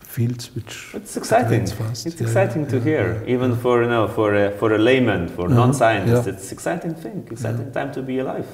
fields 0.00 0.54
which. 0.54 0.92
It's 0.94 1.16
exciting. 1.16 1.66
fast. 1.66 2.06
It's 2.06 2.20
Yeah, 2.20 2.26
exciting 2.28 2.66
to 2.68 2.76
yeah, 2.76 2.84
hear, 2.84 3.22
yeah, 3.26 3.34
even 3.34 3.56
for 3.56 3.82
you 3.82 3.88
know, 3.88 4.06
for 4.06 4.34
a, 4.34 4.50
for 4.52 4.72
a 4.74 4.78
layman, 4.78 5.26
for 5.28 5.46
Uh-huh, 5.46 5.54
non-scientist. 5.56 6.26
yeah. 6.26 6.32
It's 6.34 6.52
exciting 6.52 6.94
thing, 6.94 7.26
exciting 7.30 7.72
time 7.72 7.90
to 7.94 8.02
be 8.02 8.20
alive. 8.20 8.46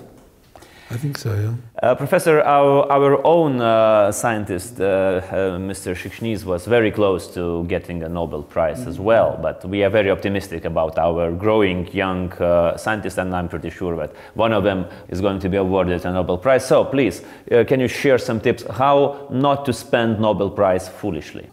I 0.93 0.97
think 0.97 1.19
so, 1.19 1.33
yeah. 1.35 1.55
Uh, 1.81 1.95
Professor, 1.95 2.41
our, 2.41 2.91
our 2.91 3.25
own 3.25 3.61
uh, 3.61 4.11
scientist, 4.11 4.81
uh, 4.81 4.85
uh, 4.85 5.57
Mr. 5.57 5.95
Šikšnys, 5.95 6.45
was 6.45 6.67
very 6.67 6.91
close 6.91 7.33
to 7.35 7.65
getting 7.69 8.03
a 8.03 8.09
Nobel 8.09 8.43
Prize 8.43 8.89
as 8.89 8.99
well, 8.99 9.39
but 9.41 9.65
we 9.65 9.85
are 9.85 9.89
very 9.89 10.11
optimistic 10.11 10.65
about 10.65 10.99
our 10.99 11.31
growing 11.31 11.87
young 11.93 12.33
uh, 12.33 12.77
scientists, 12.77 13.19
and 13.19 13.33
I'm 13.37 13.49
pretty 13.49 13.71
sure 13.71 13.95
that 13.99 14.13
one 14.35 14.53
of 14.53 14.65
them 14.65 14.85
is 15.09 15.21
going 15.21 15.39
to 15.39 15.49
be 15.49 15.59
awarded 15.59 16.05
a 16.05 16.13
Nobel 16.13 16.39
Prize. 16.39 16.67
So 16.67 16.85
please, 16.85 17.23
uh, 17.53 17.63
can 17.63 17.79
you 17.79 17.87
share 17.87 18.19
some 18.19 18.41
tips 18.41 18.65
how 18.65 19.29
not 19.31 19.65
to 19.67 19.73
spend 19.73 20.19
Nobel 20.19 20.51
Prize 20.51 20.89
foolishly? 20.89 21.49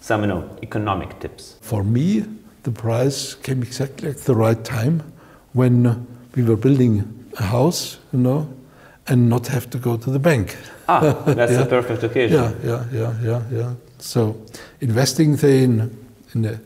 Some, 0.00 0.20
you 0.20 0.28
know, 0.28 0.56
economic 0.62 1.18
tips. 1.18 1.56
For 1.60 1.82
me, 1.82 2.24
the 2.62 2.70
prize 2.70 3.34
came 3.34 3.62
exactly 3.62 4.08
at 4.08 4.18
the 4.18 4.34
right 4.34 4.62
time 4.64 5.12
when 5.52 6.06
we 6.36 6.42
were 6.42 6.56
building 6.56 7.19
a 7.38 7.42
house, 7.42 7.98
you 8.12 8.18
know, 8.18 8.48
and 9.06 9.28
not 9.28 9.46
have 9.48 9.68
to 9.70 9.78
go 9.78 9.96
to 9.96 10.10
the 10.10 10.18
bank. 10.18 10.56
Ah, 10.88 11.00
that's 11.26 11.52
Yeah. 11.52 11.62
the 11.62 11.66
perfect 11.66 12.02
occasion. 12.02 12.36
Yeah, 12.64 12.70
yeah, 12.70 12.84
yeah, 12.92 13.14
yeah, 13.22 13.42
yeah. 13.58 13.72
So 13.98 14.36
investing 14.80 15.36
there 15.36 15.62
in, 15.64 15.90
in 16.34 16.44
a 16.44 16.60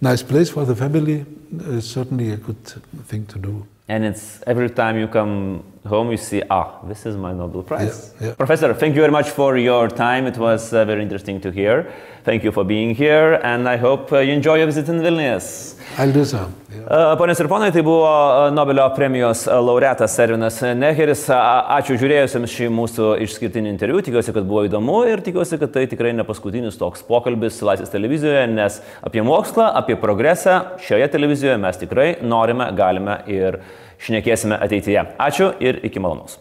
nice 0.00 0.22
place 0.22 0.50
for 0.50 0.64
the 0.64 0.74
family 0.76 1.24
is 1.68 1.88
certainly 1.88 2.32
a 2.32 2.36
good 2.36 2.64
thing 3.06 3.26
to 3.26 3.38
do. 3.38 3.66
And 3.88 4.04
it's 4.04 4.42
every 4.48 4.68
time 4.68 4.98
you 4.98 5.06
come 5.06 5.62
home, 5.86 6.10
you 6.10 6.16
see, 6.16 6.42
ah, 6.50 6.80
this 6.88 7.06
is 7.06 7.16
my 7.16 7.32
Nobel 7.32 7.62
Prize. 7.62 8.12
Yeah, 8.20 8.28
yeah. 8.28 8.34
Professor, 8.34 8.74
thank 8.74 8.96
you 8.96 9.00
very 9.00 9.12
much 9.12 9.30
for 9.30 9.56
your 9.56 9.86
time. 9.86 10.26
It 10.26 10.36
was 10.38 10.72
uh, 10.72 10.84
very 10.84 11.02
interesting 11.02 11.40
to 11.42 11.52
hear. 11.52 11.92
Thank 12.24 12.42
you 12.42 12.50
for 12.50 12.64
being 12.64 12.96
here, 12.96 13.34
and 13.44 13.68
I 13.68 13.76
hope 13.76 14.10
uh, 14.10 14.18
you 14.18 14.32
enjoy 14.32 14.56
your 14.56 14.66
visit 14.66 14.88
in 14.88 14.98
Vilnius. 14.98 15.78
I'll 15.98 16.12
do 16.12 16.24
so. 16.24 16.50
Yeah. 16.68 16.82
Uh, 16.82 17.16
Ponios 17.16 17.38
ir 17.38 17.46
ponai, 17.46 17.70
tai 17.72 17.84
buvo 17.86 18.02
uh, 18.02 18.50
Nobelio 18.50 18.88
premijos 18.96 19.46
uh, 19.46 19.60
laureatas 19.62 20.18
Ervinas 20.18 20.58
Neheris. 20.74 21.22
Ačiū 21.30 21.94
žiūrėjusiems 22.02 22.50
šį 22.50 22.68
mūsų 22.74 23.12
išskirtinį 23.22 23.70
interviu. 23.70 24.02
Tikiuosi, 24.02 24.34
kad 24.34 24.50
buvo 24.50 24.66
įdomu 24.66 24.98
ir 25.06 25.22
tikiuosi, 25.22 25.60
kad 25.62 25.70
tai 25.78 25.86
tikrai 25.86 26.10
ne 26.18 26.26
paskutinis 26.26 26.76
toks 26.82 27.06
pokalbis 27.06 27.62
Laisvės 27.62 27.94
televizijoje, 27.94 28.44
nes 28.50 28.82
apie 29.06 29.22
mokslą, 29.22 29.70
apie 29.78 29.94
progresą 30.02 30.58
šioje 30.82 31.06
televizijoje 31.14 31.56
mes 31.62 31.78
tikrai 31.86 32.10
norime, 32.26 32.72
galime 32.76 33.20
ir 33.30 33.62
šnekėsime 34.02 34.58
ateityje. 34.62 35.06
Ačiū 35.18 35.52
ir 35.60 35.80
iki 35.86 36.02
malonaus. 36.02 36.40